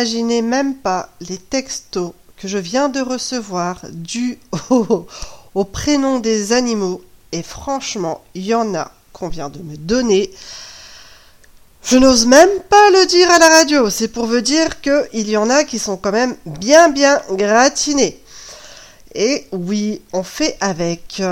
n'imaginez 0.00 0.40
même 0.40 0.76
pas 0.76 1.10
les 1.20 1.36
textos 1.36 2.12
que 2.38 2.48
je 2.48 2.56
viens 2.56 2.88
de 2.88 3.00
recevoir 3.00 3.80
dus 3.90 4.38
au, 4.70 5.06
au 5.54 5.64
prénom 5.64 6.20
des 6.20 6.52
animaux. 6.52 7.02
Et 7.32 7.42
franchement, 7.42 8.24
il 8.34 8.46
y 8.46 8.54
en 8.54 8.74
a 8.74 8.90
qu'on 9.12 9.28
vient 9.28 9.50
de 9.50 9.58
me 9.58 9.76
donner. 9.76 10.30
Je 11.82 11.98
n'ose 11.98 12.26
même 12.26 12.60
pas 12.70 12.90
le 12.90 13.06
dire 13.06 13.30
à 13.30 13.38
la 13.38 13.48
radio. 13.48 13.90
C'est 13.90 14.08
pour 14.08 14.26
vous 14.26 14.40
dire 14.40 14.80
qu'il 14.80 15.28
y 15.28 15.36
en 15.36 15.50
a 15.50 15.64
qui 15.64 15.78
sont 15.78 15.98
quand 15.98 16.12
même 16.12 16.36
bien 16.46 16.88
bien 16.88 17.20
gratinés. 17.32 18.22
Et 19.14 19.46
oui, 19.52 20.00
on 20.14 20.22
fait 20.22 20.56
avec. 20.60 21.22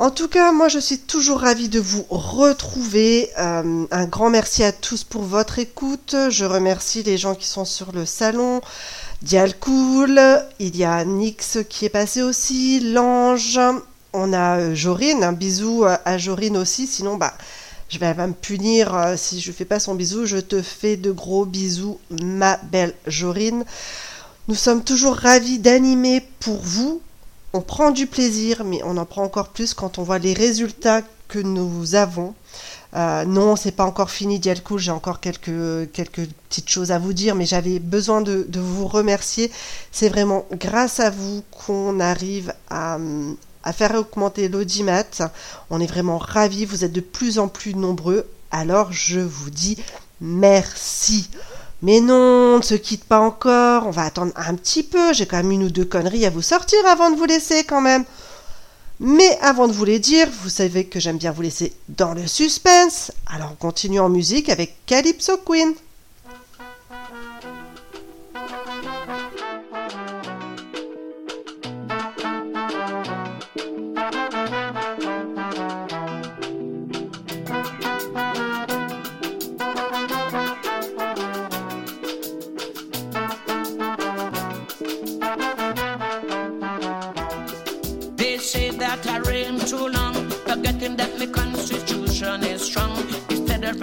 En 0.00 0.08
tout 0.10 0.28
cas, 0.28 0.50
moi 0.50 0.68
je 0.68 0.78
suis 0.78 0.96
toujours 0.96 1.40
ravie 1.40 1.68
de 1.68 1.78
vous 1.78 2.06
retrouver. 2.08 3.28
Euh, 3.38 3.84
un 3.90 4.04
grand 4.06 4.30
merci 4.30 4.64
à 4.64 4.72
tous 4.72 5.04
pour 5.04 5.20
votre 5.20 5.58
écoute. 5.58 6.16
Je 6.30 6.46
remercie 6.46 7.02
les 7.02 7.18
gens 7.18 7.34
qui 7.34 7.46
sont 7.46 7.66
sur 7.66 7.92
le 7.92 8.06
salon. 8.06 8.62
Dialcool, 9.20 10.18
il 10.58 10.74
y 10.74 10.84
a 10.84 11.04
Nix 11.04 11.58
qui 11.68 11.84
est 11.84 11.90
passé 11.90 12.22
aussi, 12.22 12.80
Lange, 12.80 13.60
on 14.14 14.32
a 14.32 14.60
euh, 14.60 14.74
Jorine, 14.74 15.22
un 15.22 15.34
bisou 15.34 15.84
à 15.84 16.16
Jorine 16.16 16.56
aussi, 16.56 16.86
sinon 16.86 17.18
bah 17.18 17.34
je 17.90 17.98
vais 17.98 18.14
me 18.14 18.32
punir 18.32 18.94
euh, 18.94 19.16
si 19.18 19.38
je 19.38 19.52
fais 19.52 19.66
pas 19.66 19.80
son 19.80 19.94
bisou, 19.94 20.24
je 20.24 20.38
te 20.38 20.62
fais 20.62 20.96
de 20.96 21.12
gros 21.12 21.44
bisous 21.44 21.98
ma 22.22 22.56
belle 22.72 22.94
Jorine. 23.06 23.66
Nous 24.48 24.54
sommes 24.54 24.82
toujours 24.82 25.16
ravis 25.16 25.58
d'animer 25.58 26.26
pour 26.40 26.62
vous 26.62 27.02
on 27.52 27.60
prend 27.60 27.90
du 27.90 28.06
plaisir, 28.06 28.64
mais 28.64 28.80
on 28.84 28.96
en 28.96 29.04
prend 29.04 29.24
encore 29.24 29.48
plus 29.48 29.74
quand 29.74 29.98
on 29.98 30.02
voit 30.02 30.18
les 30.18 30.34
résultats 30.34 31.02
que 31.28 31.38
nous 31.38 31.94
avons. 31.94 32.34
Euh, 32.94 33.24
non, 33.24 33.56
c'est 33.56 33.72
pas 33.72 33.84
encore 33.84 34.10
fini, 34.10 34.38
Dialcool. 34.38 34.78
J'ai 34.78 34.90
encore 34.90 35.20
quelques, 35.20 35.90
quelques 35.92 36.28
petites 36.48 36.68
choses 36.68 36.90
à 36.90 36.98
vous 36.98 37.12
dire, 37.12 37.34
mais 37.34 37.46
j'avais 37.46 37.78
besoin 37.78 38.20
de, 38.20 38.46
vous 38.54 38.86
remercier. 38.86 39.50
C'est 39.92 40.08
vraiment 40.08 40.46
grâce 40.52 41.00
à 41.00 41.10
vous 41.10 41.42
qu'on 41.50 42.00
arrive 42.00 42.52
à, 42.68 42.98
à 43.62 43.72
faire 43.72 43.94
augmenter 43.94 44.48
l'audimat. 44.48 45.04
On 45.70 45.80
est 45.80 45.86
vraiment 45.86 46.18
ravis. 46.18 46.64
Vous 46.64 46.84
êtes 46.84 46.92
de 46.92 47.00
plus 47.00 47.38
en 47.38 47.48
plus 47.48 47.74
nombreux. 47.74 48.26
Alors, 48.50 48.92
je 48.92 49.20
vous 49.20 49.50
dis 49.50 49.76
merci. 50.20 51.30
Mais 51.82 52.00
non, 52.00 52.54
on 52.54 52.58
ne 52.58 52.62
se 52.62 52.74
quitte 52.74 53.04
pas 53.04 53.20
encore, 53.20 53.86
on 53.86 53.90
va 53.90 54.04
attendre 54.04 54.32
un 54.36 54.54
petit 54.54 54.82
peu, 54.82 55.14
j'ai 55.14 55.26
quand 55.26 55.38
même 55.38 55.50
une 55.50 55.64
ou 55.64 55.70
deux 55.70 55.84
conneries 55.84 56.26
à 56.26 56.30
vous 56.30 56.42
sortir 56.42 56.78
avant 56.86 57.10
de 57.10 57.16
vous 57.16 57.24
laisser 57.24 57.64
quand 57.64 57.80
même. 57.80 58.04
Mais 58.98 59.38
avant 59.40 59.66
de 59.66 59.72
vous 59.72 59.86
les 59.86 59.98
dire, 59.98 60.28
vous 60.42 60.50
savez 60.50 60.84
que 60.84 61.00
j'aime 61.00 61.16
bien 61.16 61.32
vous 61.32 61.40
laisser 61.40 61.72
dans 61.88 62.12
le 62.12 62.26
suspense, 62.26 63.12
alors 63.26 63.52
on 63.52 63.56
continue 63.56 63.98
en 63.98 64.10
musique 64.10 64.50
avec 64.50 64.76
Calypso 64.84 65.38
Queen. 65.38 65.72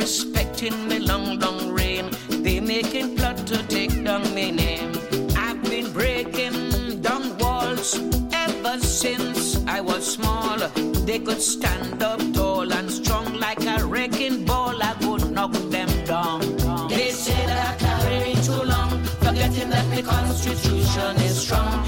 Respecting 0.08 0.88
me 0.88 1.00
long, 1.00 1.40
long 1.40 1.72
reign. 1.72 2.10
They 2.30 2.60
making 2.60 3.16
plot 3.16 3.38
to 3.48 3.58
take 3.68 4.04
down 4.04 4.24
my 4.34 4.50
name. 4.52 4.92
I've 5.36 5.62
been 5.64 5.92
breaking 5.92 7.02
down 7.02 7.38
walls 7.38 8.00
ever 8.32 8.80
since 8.80 9.58
I 9.68 9.82
was 9.82 10.04
small. 10.14 10.58
They 11.06 11.20
could 11.20 11.42
stand 11.42 12.02
up 12.02 12.20
tall 12.34 12.72
and 12.74 12.90
strong 12.90 13.34
like 13.34 13.64
a 13.66 13.86
wrecking 13.86 14.46
ball. 14.46 14.82
I 14.82 14.94
would 15.06 15.32
knock 15.32 15.54
them 15.76 15.90
down. 16.06 16.42
They 16.88 17.12
say 17.12 17.46
that 17.46 17.82
I 17.84 18.10
reign 18.10 18.42
too 18.42 18.64
long, 18.74 19.04
forgetting 19.26 19.70
that 19.70 19.88
the 19.96 20.04
Constitution 20.04 21.16
is 21.18 21.42
strong. 21.42 21.87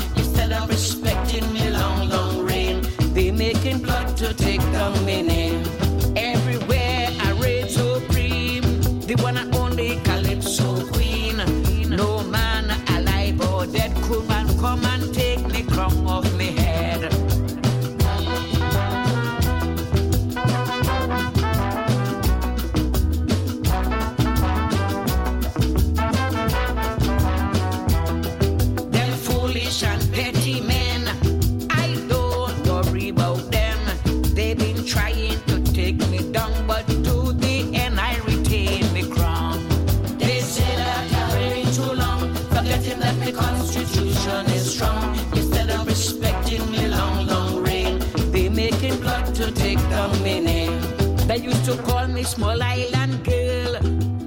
To 51.66 51.76
call 51.84 52.08
me 52.08 52.24
small 52.24 52.62
island 52.62 53.24
girl. 53.24 53.80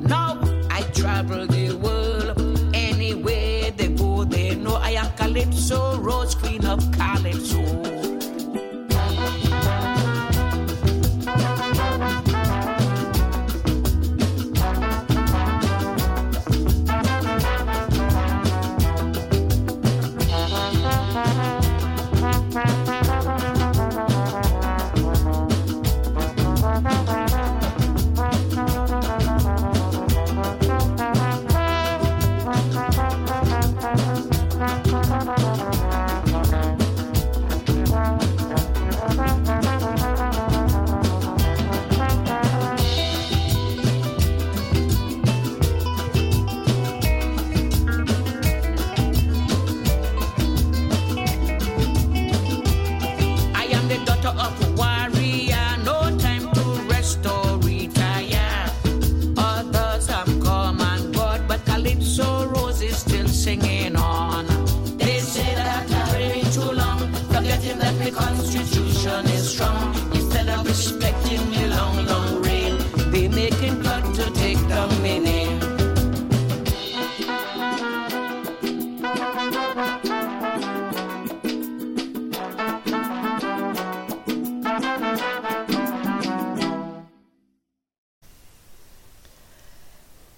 Now 0.03 0.39
I 0.71 0.83
travel 0.95 1.47
the 1.47 1.75
world. 1.77 2.41
Anywhere 2.75 3.71
they 3.71 3.89
go, 3.89 4.25
they 4.25 4.55
know 4.55 4.75
I 4.75 4.93
am 4.93 5.11
Calypso, 5.17 5.99
Rose 5.99 6.35
Queen 6.35 6.65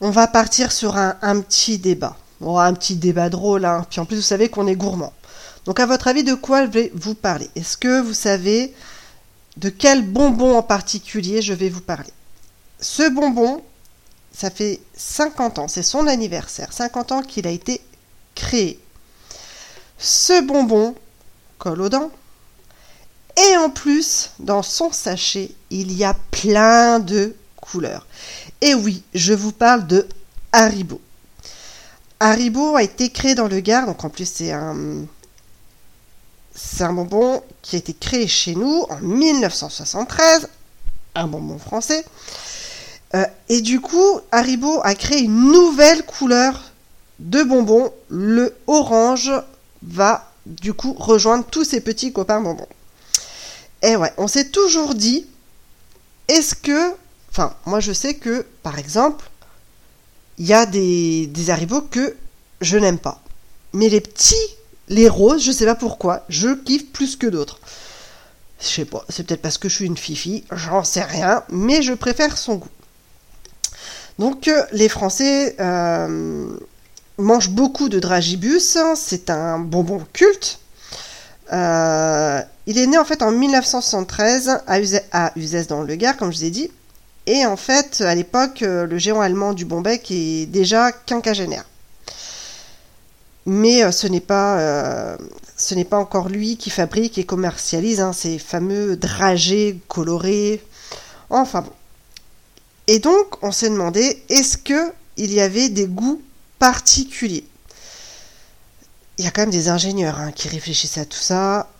on 0.00 0.10
va 0.10 0.28
partir 0.28 0.70
sur 0.70 0.96
un, 0.96 1.40
petit 1.40 1.78
débat. 1.78 2.16
un 2.40 2.74
petit 2.74 2.94
débat 2.94 3.28
drôle, 3.30 3.64
hein. 3.64 3.84
puis 3.90 3.98
en 3.98 4.04
plus 4.04 4.16
vous 4.16 4.22
savez 4.22 4.48
qu'on 4.48 4.68
est 4.68 4.76
gourmand. 4.76 5.12
Donc 5.64 5.80
à 5.80 5.86
votre 5.86 6.08
avis, 6.08 6.24
de 6.24 6.34
quoi 6.34 6.66
je 6.66 6.70
vais 6.70 6.92
vous 6.94 7.14
parler? 7.14 7.48
Est-ce 7.56 7.76
que 7.76 8.00
vous 8.00 8.14
savez 8.14 8.74
de 9.56 9.68
quel 9.68 10.02
bonbon 10.02 10.56
en 10.56 10.62
particulier 10.62 11.42
je 11.42 11.54
vais 11.54 11.68
vous 11.68 11.80
parler? 11.80 12.12
Ce 12.80 13.08
bonbon, 13.08 13.62
ça 14.32 14.50
fait 14.50 14.80
50 14.96 15.58
ans, 15.58 15.68
c'est 15.68 15.82
son 15.82 16.06
anniversaire, 16.06 16.72
50 16.72 17.12
ans 17.12 17.22
qu'il 17.22 17.46
a 17.46 17.50
été 17.50 17.80
créé. 18.34 18.78
Ce 19.98 20.42
bonbon 20.42 20.94
colle 21.58 21.80
aux 21.80 21.88
dents. 21.88 22.10
Et 23.36 23.56
en 23.56 23.70
plus, 23.70 24.30
dans 24.38 24.62
son 24.62 24.92
sachet, 24.92 25.50
il 25.70 25.92
y 25.92 26.04
a 26.04 26.14
plein 26.30 27.00
de 27.00 27.34
couleurs. 27.56 28.06
Et 28.60 28.74
oui, 28.74 29.02
je 29.14 29.32
vous 29.32 29.52
parle 29.52 29.86
de 29.86 30.06
Haribo. 30.52 31.00
Haribo 32.20 32.76
a 32.76 32.82
été 32.82 33.10
créé 33.10 33.34
dans 33.34 33.48
le 33.48 33.60
Gard, 33.60 33.86
donc 33.86 34.04
en 34.04 34.08
plus 34.08 34.30
c'est 34.30 34.52
un, 34.52 35.04
c'est 36.54 36.84
un 36.84 36.92
bonbon 36.92 37.42
qui 37.62 37.76
a 37.76 37.78
été 37.78 37.94
créé 37.94 38.28
chez 38.28 38.54
nous 38.54 38.86
en 38.88 38.98
1973, 38.98 40.48
un 41.14 41.26
bonbon 41.26 41.58
français. 41.58 42.04
Euh, 43.14 43.24
et 43.48 43.60
du 43.60 43.80
coup, 43.80 44.20
Haribo 44.32 44.80
a 44.82 44.94
créé 44.94 45.20
une 45.20 45.52
nouvelle 45.52 46.04
couleur 46.04 46.72
de 47.18 47.42
bonbon. 47.42 47.92
Le 48.08 48.56
orange 48.66 49.32
va 49.82 50.30
du 50.46 50.74
coup 50.74 50.94
rejoindre 50.94 51.44
tous 51.44 51.64
ses 51.64 51.80
petits 51.80 52.12
copains 52.12 52.40
bonbons. 52.40 52.68
Et 53.82 53.96
ouais, 53.96 54.12
on 54.16 54.28
s'est 54.28 54.48
toujours 54.48 54.94
dit, 54.94 55.26
est-ce 56.28 56.54
que, 56.54 56.94
enfin, 57.30 57.54
moi 57.66 57.80
je 57.80 57.92
sais 57.92 58.14
que, 58.14 58.46
par 58.62 58.78
exemple, 58.78 59.28
il 60.38 60.46
y 60.46 60.54
a 60.54 60.66
des, 60.66 61.26
des 61.26 61.44
que 61.90 62.16
je 62.60 62.78
n'aime 62.78 62.98
pas. 62.98 63.20
Mais 63.72 63.88
les 63.88 64.00
petits, 64.00 64.56
les 64.88 65.08
roses, 65.08 65.42
je 65.42 65.52
sais 65.52 65.66
pas 65.66 65.74
pourquoi, 65.74 66.24
je 66.28 66.54
kiffe 66.54 66.90
plus 66.92 67.16
que 67.16 67.26
d'autres. 67.26 67.60
Je 68.60 68.66
sais 68.66 68.84
pas, 68.84 69.04
c'est 69.08 69.26
peut-être 69.26 69.42
parce 69.42 69.58
que 69.58 69.68
je 69.68 69.74
suis 69.74 69.86
une 69.86 69.96
fifi, 69.96 70.44
j'en 70.52 70.84
sais 70.84 71.02
rien, 71.02 71.42
mais 71.50 71.82
je 71.82 71.92
préfère 71.92 72.36
son 72.38 72.56
goût. 72.56 72.68
Donc 74.18 74.48
euh, 74.48 74.62
les 74.72 74.88
Français 74.88 75.56
euh, 75.60 76.56
mangent 77.18 77.50
beaucoup 77.50 77.88
de 77.88 77.98
dragibus, 77.98 78.76
hein, 78.76 78.94
c'est 78.96 79.30
un 79.30 79.58
bonbon 79.58 80.02
culte. 80.12 80.60
Euh, 81.52 82.40
il 82.66 82.78
est 82.78 82.86
né 82.86 82.96
en 82.96 83.04
fait 83.04 83.22
en 83.22 83.30
1973 83.30 84.62
à, 84.66 85.32
Uzès, 85.36 85.66
dans 85.66 85.82
le 85.82 85.94
Gard, 85.96 86.16
comme 86.16 86.32
je 86.32 86.38
vous 86.38 86.44
ai 86.44 86.50
dit. 86.50 86.70
Et 87.26 87.44
en 87.46 87.56
fait, 87.56 88.02
à 88.02 88.14
l'époque, 88.14 88.60
le 88.60 88.98
géant 88.98 89.20
allemand 89.20 89.54
du 89.54 89.64
Bombec 89.64 90.10
est 90.10 90.46
déjà 90.46 90.92
quinquagénaire. 90.92 91.64
Mais 93.46 93.90
ce 93.92 94.06
n'est 94.06 94.20
pas, 94.20 95.16
ce 95.56 95.74
n'est 95.74 95.84
pas 95.84 95.98
encore 95.98 96.28
lui 96.28 96.56
qui 96.56 96.70
fabrique 96.70 97.18
et 97.18 97.24
commercialise 97.24 98.00
hein, 98.00 98.12
ces 98.12 98.38
fameux 98.38 98.96
dragées 98.96 99.78
colorés. 99.88 100.62
Enfin 101.30 101.62
bon. 101.62 101.72
Et 102.86 102.98
donc, 102.98 103.42
on 103.42 103.50
s'est 103.50 103.70
demandé, 103.70 104.22
est-ce 104.28 104.58
que 104.58 104.92
il 105.16 105.32
y 105.32 105.40
avait 105.40 105.68
des 105.68 105.86
goûts 105.86 106.20
particuliers? 106.58 107.46
Il 109.16 109.24
y 109.24 109.28
a 109.28 109.30
quand 109.30 109.42
même 109.42 109.50
des 109.50 109.68
ingénieurs 109.68 110.18
hein, 110.18 110.32
qui 110.32 110.48
réfléchissent 110.48 110.98
à 110.98 111.04
tout 111.04 111.18
ça. 111.18 111.70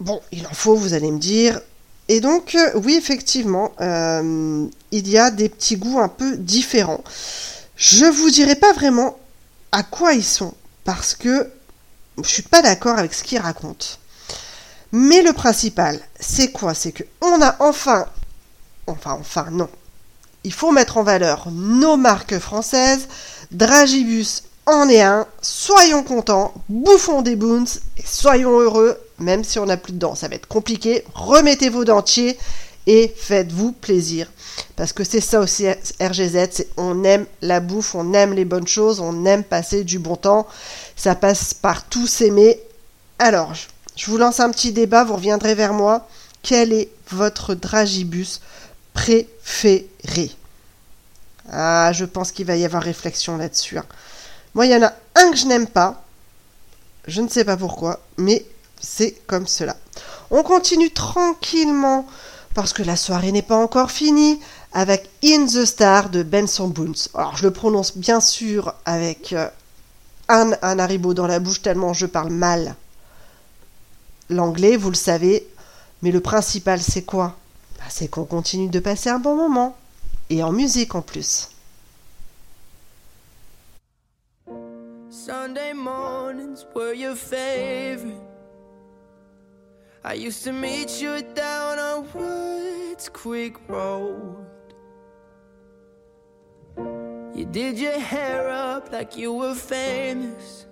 Bon, 0.00 0.20
il 0.32 0.46
en 0.46 0.52
faut, 0.52 0.76
vous 0.76 0.94
allez 0.94 1.10
me 1.10 1.18
dire. 1.18 1.60
Et 2.08 2.20
donc, 2.20 2.54
euh, 2.54 2.70
oui, 2.84 2.94
effectivement, 2.94 3.72
euh, 3.80 4.66
il 4.92 5.08
y 5.08 5.18
a 5.18 5.30
des 5.30 5.48
petits 5.48 5.76
goûts 5.76 5.98
un 5.98 6.08
peu 6.08 6.36
différents. 6.36 7.02
Je 7.76 8.06
vous 8.06 8.30
dirai 8.30 8.54
pas 8.54 8.72
vraiment 8.72 9.18
à 9.72 9.82
quoi 9.82 10.12
ils 10.14 10.24
sont, 10.24 10.54
parce 10.88 11.14
que 11.14 11.50
je 12.16 12.26
suis 12.26 12.40
pas 12.40 12.62
d'accord 12.62 12.98
avec 12.98 13.12
ce 13.12 13.22
qu'ils 13.22 13.40
racontent. 13.40 13.98
Mais 14.90 15.20
le 15.20 15.34
principal, 15.34 16.00
c'est 16.18 16.50
quoi? 16.50 16.72
C'est 16.72 16.92
que 16.92 17.02
on 17.20 17.42
a 17.42 17.56
enfin, 17.60 18.06
enfin, 18.86 19.18
enfin, 19.20 19.48
non, 19.50 19.68
il 20.44 20.52
faut 20.54 20.72
mettre 20.72 20.96
en 20.96 21.02
valeur 21.02 21.48
nos 21.52 21.98
marques 21.98 22.38
françaises. 22.38 23.06
Dragibus 23.50 24.44
en 24.64 24.88
est 24.88 25.02
un. 25.02 25.26
Soyons 25.42 26.02
contents, 26.02 26.54
bouffons 26.70 27.20
des 27.20 27.36
boons 27.36 27.80
et 27.98 28.06
soyons 28.06 28.58
heureux, 28.58 28.98
même 29.18 29.44
si 29.44 29.58
on 29.58 29.66
n'a 29.66 29.76
plus 29.76 29.92
de 29.92 29.98
dents. 29.98 30.14
Ça 30.14 30.28
va 30.28 30.36
être 30.36 30.48
compliqué. 30.48 31.04
Remettez 31.12 31.68
vos 31.68 31.84
dentiers 31.84 32.38
et 32.88 33.14
faites-vous 33.14 33.72
plaisir. 33.72 34.32
Parce 34.74 34.92
que 34.92 35.04
c'est 35.04 35.20
ça 35.20 35.40
aussi 35.40 35.66
RGZ, 36.00 36.64
on 36.78 37.04
aime 37.04 37.26
la 37.42 37.60
bouffe, 37.60 37.94
on 37.94 38.14
aime 38.14 38.32
les 38.32 38.46
bonnes 38.46 38.66
choses, 38.66 38.98
on 38.98 39.26
aime 39.26 39.44
passer 39.44 39.84
du 39.84 39.98
bon 39.98 40.16
temps. 40.16 40.48
Ça 40.96 41.14
passe 41.14 41.52
par 41.54 41.84
tout 41.84 42.06
s'aimer. 42.06 42.58
Alors, 43.18 43.52
je 43.94 44.06
vous 44.06 44.16
lance 44.16 44.40
un 44.40 44.50
petit 44.50 44.72
débat, 44.72 45.04
vous 45.04 45.16
reviendrez 45.16 45.54
vers 45.54 45.74
moi. 45.74 46.08
Quel 46.42 46.72
est 46.72 46.88
votre 47.10 47.54
dragibus 47.54 48.40
préféré? 48.94 50.32
Ah, 51.50 51.92
je 51.92 52.06
pense 52.06 52.32
qu'il 52.32 52.46
va 52.46 52.56
y 52.56 52.64
avoir 52.64 52.82
réflexion 52.82 53.36
là-dessus. 53.36 53.76
Hein. 53.76 53.84
Moi, 54.54 54.64
il 54.66 54.72
y 54.72 54.76
en 54.76 54.82
a 54.82 54.94
un 55.14 55.30
que 55.30 55.36
je 55.36 55.46
n'aime 55.46 55.66
pas. 55.66 56.04
Je 57.06 57.20
ne 57.20 57.28
sais 57.28 57.44
pas 57.44 57.56
pourquoi, 57.56 58.00
mais 58.16 58.46
c'est 58.80 59.12
comme 59.26 59.46
cela. 59.46 59.76
On 60.30 60.42
continue 60.42 60.90
tranquillement 60.90 62.06
parce 62.54 62.72
que 62.72 62.82
la 62.82 62.96
soirée 62.96 63.32
n'est 63.32 63.42
pas 63.42 63.56
encore 63.56 63.90
finie 63.90 64.40
avec 64.72 65.08
In 65.24 65.46
the 65.46 65.64
Star 65.64 66.10
de 66.10 66.22
Benson 66.22 66.68
Boons. 66.68 67.08
Alors 67.14 67.36
je 67.36 67.44
le 67.44 67.52
prononce 67.52 67.96
bien 67.96 68.20
sûr 68.20 68.74
avec 68.84 69.32
euh, 69.32 69.48
un, 70.28 70.52
un 70.62 70.76
dans 71.14 71.26
la 71.26 71.38
bouche 71.38 71.62
tellement 71.62 71.92
je 71.92 72.06
parle 72.06 72.30
mal 72.30 72.74
l'anglais, 74.30 74.76
vous 74.76 74.90
le 74.90 74.96
savez. 74.96 75.46
Mais 76.02 76.10
le 76.10 76.20
principal 76.20 76.80
c'est 76.80 77.02
quoi? 77.02 77.36
Bah, 77.78 77.84
c'est 77.88 78.08
qu'on 78.08 78.24
continue 78.24 78.68
de 78.68 78.80
passer 78.80 79.10
un 79.10 79.18
bon 79.18 79.36
moment. 79.36 79.76
Et 80.30 80.42
en 80.42 80.52
musique 80.52 80.94
en 80.94 81.02
plus. 81.02 81.48
I 90.08 90.14
used 90.14 90.42
to 90.44 90.54
meet 90.54 91.02
you 91.02 91.20
down 91.34 91.78
on 91.78 92.10
Woods 92.14 93.10
Creek 93.10 93.56
Road. 93.68 94.46
You 97.34 97.44
did 97.44 97.78
your 97.78 98.00
hair 98.00 98.48
up 98.48 98.90
like 98.90 99.18
you 99.18 99.34
were 99.34 99.54
famous. 99.54 100.64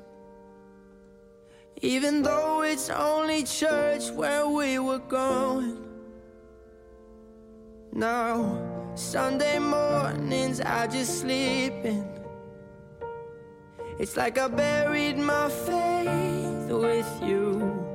Even 1.82 2.22
though 2.22 2.62
it's 2.62 2.88
only 2.88 3.42
church 3.42 4.10
where 4.10 4.48
we 4.48 4.78
were 4.78 5.00
going. 5.00 5.86
Now, 7.92 8.38
Sunday 8.94 9.58
mornings 9.58 10.62
I 10.62 10.86
just 10.86 11.20
sleep 11.20 11.74
in. 11.84 12.08
It's 13.98 14.16
like 14.16 14.38
I 14.38 14.48
buried 14.48 15.18
my 15.18 15.50
faith 15.50 16.70
with 16.70 17.20
you. 17.22 17.85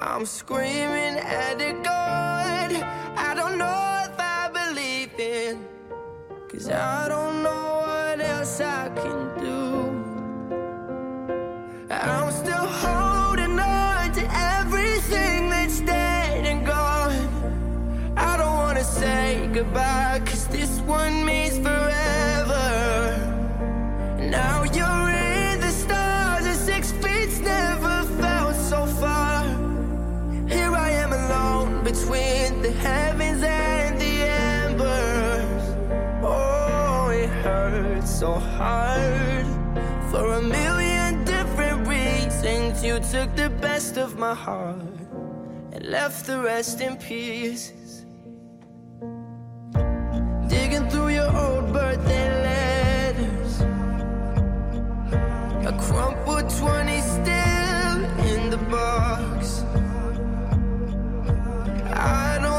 I'm 0.00 0.26
screaming 0.26 1.18
at 1.18 1.58
the 1.58 1.72
God 1.82 2.70
I 3.16 3.34
don't 3.34 3.58
know 3.58 4.02
if 4.04 4.14
I 4.16 4.48
believe 4.48 5.18
in. 5.18 5.66
Cause 6.48 6.70
I 6.70 7.08
don't 7.08 7.42
know 7.42 7.82
what 7.84 8.20
else 8.20 8.60
I 8.60 8.90
can 8.90 9.38
do. 9.40 9.58
I'm 11.90 12.30
still 12.30 12.66
holding 12.84 13.58
on 13.58 14.12
to 14.12 14.24
everything 14.60 15.50
that's 15.50 15.80
dead 15.80 16.46
and 16.46 16.64
gone 16.64 18.14
I 18.16 18.36
don't 18.36 18.54
wanna 18.54 18.84
say 18.84 19.50
goodbye 19.52 20.17
so 38.18 38.34
hard 38.34 39.46
For 40.10 40.32
a 40.32 40.42
million 40.42 41.24
different 41.24 41.86
reasons 41.86 42.82
You 42.82 42.98
took 42.98 43.36
the 43.36 43.48
best 43.60 43.96
of 43.96 44.18
my 44.18 44.34
heart 44.34 44.82
And 45.72 45.86
left 45.86 46.26
the 46.26 46.40
rest 46.40 46.80
in 46.80 46.96
pieces. 46.96 48.04
Digging 50.48 50.86
through 50.90 51.10
your 51.10 51.30
old 51.44 51.72
birthday 51.72 52.28
letters. 52.48 53.52
A 55.70 55.72
crumpled 55.86 56.50
20 56.58 57.00
still 57.16 57.98
in 58.32 58.50
the 58.50 58.60
box. 58.68 59.62
I 61.94 62.38
don't 62.42 62.57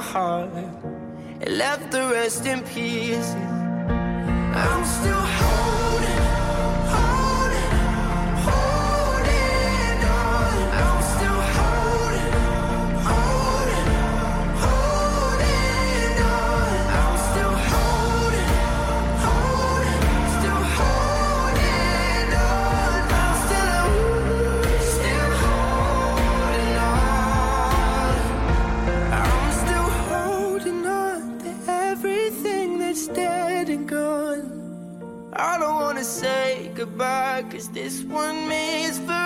my 0.00 0.06
heart. 0.06 0.50
It 1.40 1.52
left 1.52 1.90
the 1.90 2.02
rest 2.16 2.46
in 2.46 2.60
pieces. 2.62 3.34
I'm 4.64 4.84
still 4.96 5.24
holding, 5.38 6.19
goodbye, 36.80 37.44
cause 37.50 37.68
this 37.68 38.02
one 38.04 38.48
means 38.48 38.98
forever. 39.00 39.19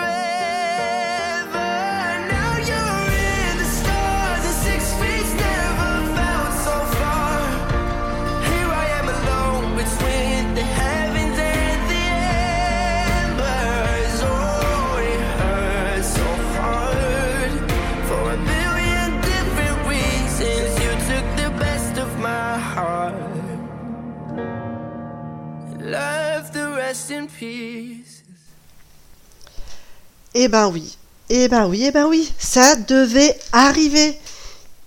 Eh 30.45 30.47
ben 30.47 30.67
oui, 30.67 30.95
eh 31.29 31.47
ben 31.47 31.67
oui, 31.67 31.85
eh 31.87 31.91
ben 31.91 32.05
oui, 32.05 32.31
ça 32.37 32.75
devait 32.75 33.35
arriver. 33.51 34.15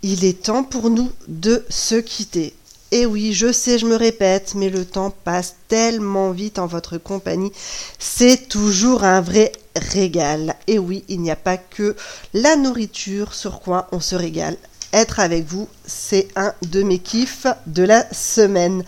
Il 0.03 0.25
est 0.25 0.45
temps 0.45 0.63
pour 0.63 0.89
nous 0.89 1.11
de 1.27 1.67
se 1.69 1.97
quitter. 1.97 2.55
Et 2.93 3.07
oui, 3.07 3.33
je 3.33 3.51
sais, 3.51 3.77
je 3.77 3.87
me 3.87 3.97
répète, 3.97 4.53
mais 4.55 4.71
le 4.71 4.85
temps 4.85 5.13
passe 5.25 5.57
tellement 5.67 6.31
vite 6.31 6.61
en 6.61 6.69
votre 6.69 6.97
compagnie. 6.97 7.51
C'est 7.99 8.49
toujours 8.49 9.03
un 9.03 9.21
vrai 9.21 9.51
régal. 9.75 10.55
Et 10.69 10.79
oui, 10.79 11.05
il 11.09 11.23
n'y 11.23 11.33
a 11.33 11.35
pas 11.35 11.57
que 11.57 11.97
la 12.35 12.55
nourriture 12.55 13.35
sur 13.35 13.59
quoi 13.59 13.89
on 13.91 13.99
se 13.99 14.15
régale. 14.15 14.57
Être 14.93 15.19
avec 15.19 15.45
vous, 15.45 15.67
c'est 15.85 16.29
un 16.37 16.55
de 16.71 16.85
mes 16.85 17.01
kiffs 17.01 17.49
de 17.67 17.83
la 17.83 18.07
semaine. 18.15 18.85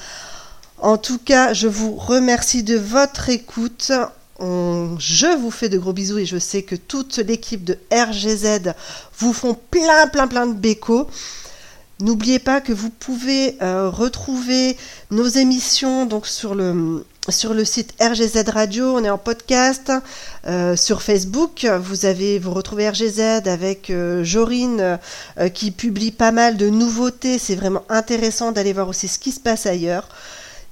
En 0.78 0.98
tout 0.98 1.18
cas, 1.18 1.52
je 1.52 1.66
vous 1.66 1.96
remercie 1.96 2.62
de 2.62 2.76
votre 2.76 3.28
écoute. 3.28 3.90
Je 4.40 5.36
vous 5.38 5.50
fais 5.50 5.68
de 5.68 5.78
gros 5.78 5.92
bisous 5.92 6.18
et 6.18 6.26
je 6.26 6.38
sais 6.38 6.62
que 6.62 6.74
toute 6.74 7.18
l'équipe 7.18 7.64
de 7.64 7.78
RGZ 7.92 8.72
vous 9.18 9.32
font 9.32 9.56
plein, 9.70 10.06
plein, 10.08 10.28
plein 10.28 10.46
de 10.46 10.54
bécos. 10.54 11.08
N'oubliez 12.00 12.38
pas 12.38 12.62
que 12.62 12.72
vous 12.72 12.88
pouvez 12.88 13.58
euh, 13.60 13.90
retrouver 13.90 14.78
nos 15.10 15.26
émissions 15.26 16.06
donc 16.06 16.26
sur 16.26 16.54
le 16.54 17.04
site 17.64 17.92
RGZ 18.00 18.48
Radio, 18.48 18.96
on 18.96 19.04
est 19.04 19.10
en 19.10 19.18
podcast 19.18 19.92
euh, 20.46 20.76
sur 20.76 21.02
Facebook. 21.02 21.66
Vous 21.82 22.06
avez 22.06 22.38
vous 22.38 22.52
retrouvez 22.52 22.88
RGZ 22.88 23.46
avec 23.46 23.90
euh, 23.90 24.24
Jorine 24.24 24.98
qui 25.52 25.72
publie 25.72 26.12
pas 26.12 26.32
mal 26.32 26.56
de 26.56 26.70
nouveautés. 26.70 27.38
C'est 27.38 27.56
vraiment 27.56 27.84
intéressant 27.90 28.52
d'aller 28.52 28.72
voir 28.72 28.88
aussi 28.88 29.06
ce 29.06 29.18
qui 29.18 29.32
se 29.32 29.40
passe 29.40 29.66
ailleurs. 29.66 30.08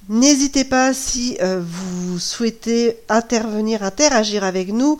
N'hésitez 0.09 0.65
pas 0.65 0.95
si 0.95 1.37
euh, 1.43 1.63
vous 1.63 2.19
souhaitez 2.19 2.99
intervenir, 3.11 3.83
interagir 3.83 4.43
avec 4.43 4.69
nous. 4.69 4.99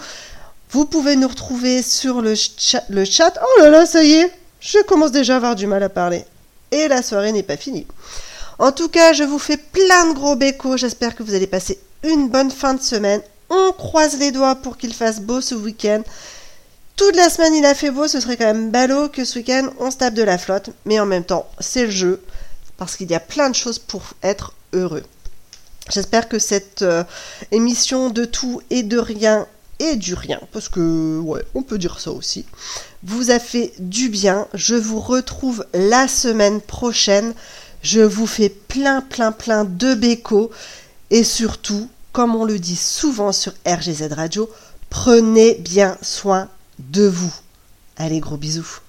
Vous 0.71 0.85
pouvez 0.85 1.17
nous 1.17 1.29
retrouver 1.29 1.81
sur 1.83 2.21
le 2.21 2.35
chat. 2.35 2.85
Oh 2.91 3.61
là 3.63 3.71
là, 3.71 3.87
ça 3.87 4.05
y 4.05 4.13
est, 4.13 4.33
je 4.61 4.79
commence 4.83 5.13
déjà 5.13 5.35
à 5.35 5.37
avoir 5.37 5.57
du 5.57 5.67
mal 5.67 5.83
à 5.83 5.89
parler. 5.89 6.25
Et 6.71 6.89
la 6.89 7.03
soirée 7.03 7.33
n'est 7.33 7.43
pas 7.43 7.57
finie. 7.57 7.87
En 8.59 8.73
tout 8.73 8.89
cas, 8.89 9.15
je 9.15 9.25
vous 9.25 9.39
fais 9.39 9.57
plein 9.57 10.11
de 10.11 10.15
gros 10.15 10.37
bécos. 10.37 10.77
J'espère 10.77 11.15
que 11.15 11.23
vous 11.23 11.35
allez 11.35 11.47
passer 11.47 11.79
une 12.03 12.29
bonne 12.29 12.51
fin 12.51 12.75
de 12.75 12.83
semaine. 12.83 13.23
On 13.49 13.73
croise 13.73 14.19
les 14.19 14.31
doigts 14.31 14.57
pour 14.57 14.77
qu'il 14.77 14.93
fasse 14.93 15.21
beau 15.21 15.41
ce 15.41 15.55
week-end. 15.55 16.03
Toute 16.97 17.17
la 17.17 17.31
semaine, 17.31 17.55
il 17.55 17.65
a 17.65 17.75
fait 17.75 17.91
beau. 17.91 18.09
Ce 18.09 18.21
serait 18.21 18.37
quand 18.37 18.45
même 18.45 18.71
ballot 18.71 19.09
que 19.09 19.25
ce 19.25 19.39
week-end, 19.39 19.69
on 19.79 19.91
se 19.91 19.97
tape 19.97 20.15
de 20.15 20.23
la 20.23 20.37
flotte. 20.37 20.71
Mais 20.85 21.01
en 21.01 21.07
même 21.07 21.25
temps, 21.25 21.49
c'est 21.61 21.85
le 21.85 21.91
jeu. 21.91 22.23
Parce 22.77 22.97
qu'il 22.97 23.11
y 23.11 23.15
a 23.15 23.21
plein 23.21 23.49
de 23.49 23.55
choses 23.55 23.79
pour 23.79 24.03
être 24.23 24.53
heureux. 24.73 25.03
J'espère 25.91 26.29
que 26.29 26.39
cette 26.39 26.83
euh, 26.83 27.05
émission 27.51 28.11
de 28.11 28.25
tout 28.25 28.61
et 28.71 28.83
de 28.83 28.99
rien 28.99 29.47
et 29.79 29.97
du 29.97 30.15
rien, 30.15 30.41
parce 30.53 30.69
que 30.69 31.19
ouais, 31.21 31.45
on 31.55 31.63
peut 31.63 31.79
dire 31.79 32.01
ça 32.01 32.11
aussi, 32.11 32.45
vous 33.05 33.31
a 33.31 33.39
fait 33.39 33.73
du 33.79 34.09
bien. 34.09 34.49
Je 34.55 34.75
vous 34.75 35.01
retrouve 35.01 35.65
la 35.73 36.09
semaine 36.09 36.61
prochaine. 36.61 37.33
Je 37.83 38.01
vous 38.01 38.27
fais 38.27 38.49
plein, 38.49 39.01
plein, 39.01 39.31
plein 39.31 39.65
de 39.65 39.95
bécos. 39.95 40.51
Et 41.11 41.23
surtout, 41.23 41.89
comme 42.13 42.35
on 42.35 42.45
le 42.45 42.59
dit 42.59 42.77
souvent 42.77 43.33
sur 43.33 43.53
RGZ 43.65 44.13
Radio, 44.13 44.51
prenez 44.91 45.55
bien 45.55 45.97
soin 46.03 46.49
de 46.81 47.07
vous. 47.07 47.33
Allez, 47.97 48.19
gros 48.19 48.37
bisous. 48.37 48.81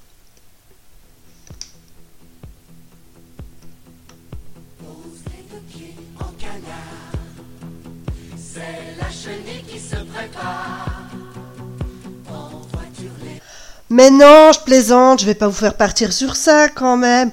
Mais 13.90 14.12
non, 14.12 14.52
je 14.54 14.60
plaisante, 14.60 15.22
je 15.22 15.26
vais 15.26 15.34
pas 15.34 15.48
vous 15.48 15.54
faire 15.54 15.76
partir 15.76 16.14
sur 16.14 16.36
ça 16.36 16.70
quand 16.70 16.98
même. 16.98 17.32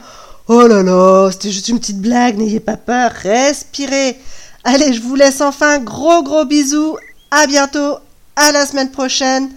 Oh 0.49 0.67
là 0.67 0.83
là, 0.83 1.29
c'était 1.31 1.51
juste 1.51 1.69
une 1.69 1.79
petite 1.79 2.01
blague, 2.01 2.39
n'ayez 2.39 2.61
pas 2.61 2.77
peur, 2.77 3.11
respirez. 3.11 4.17
Allez, 4.65 4.93
je 4.93 5.03
vous 5.03 5.17
laisse 5.17 5.41
enfin, 5.41 5.79
gros 5.79 6.23
gros 6.23 6.45
bisous, 6.45 6.97
à 7.31 7.47
bientôt, 7.47 7.99
à 8.37 8.53
la 8.53 8.65
semaine 8.65 8.91
prochaine. 8.91 9.51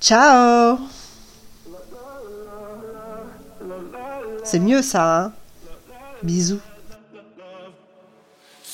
Ciao 0.00 0.78
C'est 4.42 4.58
mieux 4.58 4.82
ça, 4.82 5.24
hein 5.24 5.32
Bisous. 6.22 6.60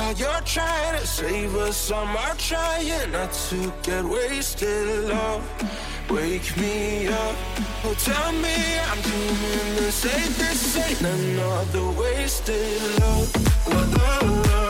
While 0.00 0.14
you're 0.14 0.40
trying 0.46 0.98
to 0.98 1.06
save 1.06 1.54
us, 1.56 1.92
I'm 1.92 2.16
trying 2.38 3.12
not 3.12 3.32
to 3.50 3.72
get 3.82 4.02
wasted. 4.02 5.04
Love, 5.04 5.44
wake 6.08 6.56
me 6.56 7.08
up. 7.08 7.36
Oh, 7.84 7.94
tell 7.98 8.32
me 8.32 8.56
I'm 8.88 9.00
doing 9.02 9.76
the. 9.76 9.90
This 10.38 10.76
ain't 10.88 11.02
another 11.02 11.90
wasted 12.00 13.00
love, 13.00 13.28
love, 13.68 14.69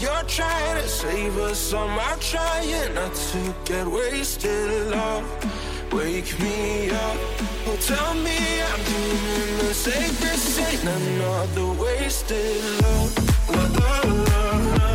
you're 0.00 0.24
trying 0.26 0.82
to 0.82 0.88
save 0.88 1.36
us, 1.38 1.72
I'm 1.72 1.96
not 1.96 2.20
trying 2.20 2.94
not 2.94 3.14
to 3.14 3.54
get 3.64 3.86
wasted. 3.86 4.90
Love, 4.90 5.24
wake 5.92 6.38
me 6.40 6.90
up. 6.90 7.16
Oh, 7.66 7.76
tell 7.80 8.14
me 8.14 8.62
I'm 8.62 8.84
doing 8.84 9.58
the 9.58 9.74
safest 9.74 10.58
thing. 10.58 10.88
Another 10.88 11.80
wasted 11.80 12.82
love. 12.82 13.50
love, 13.50 14.28
love, 14.28 14.78
love. 14.78 14.93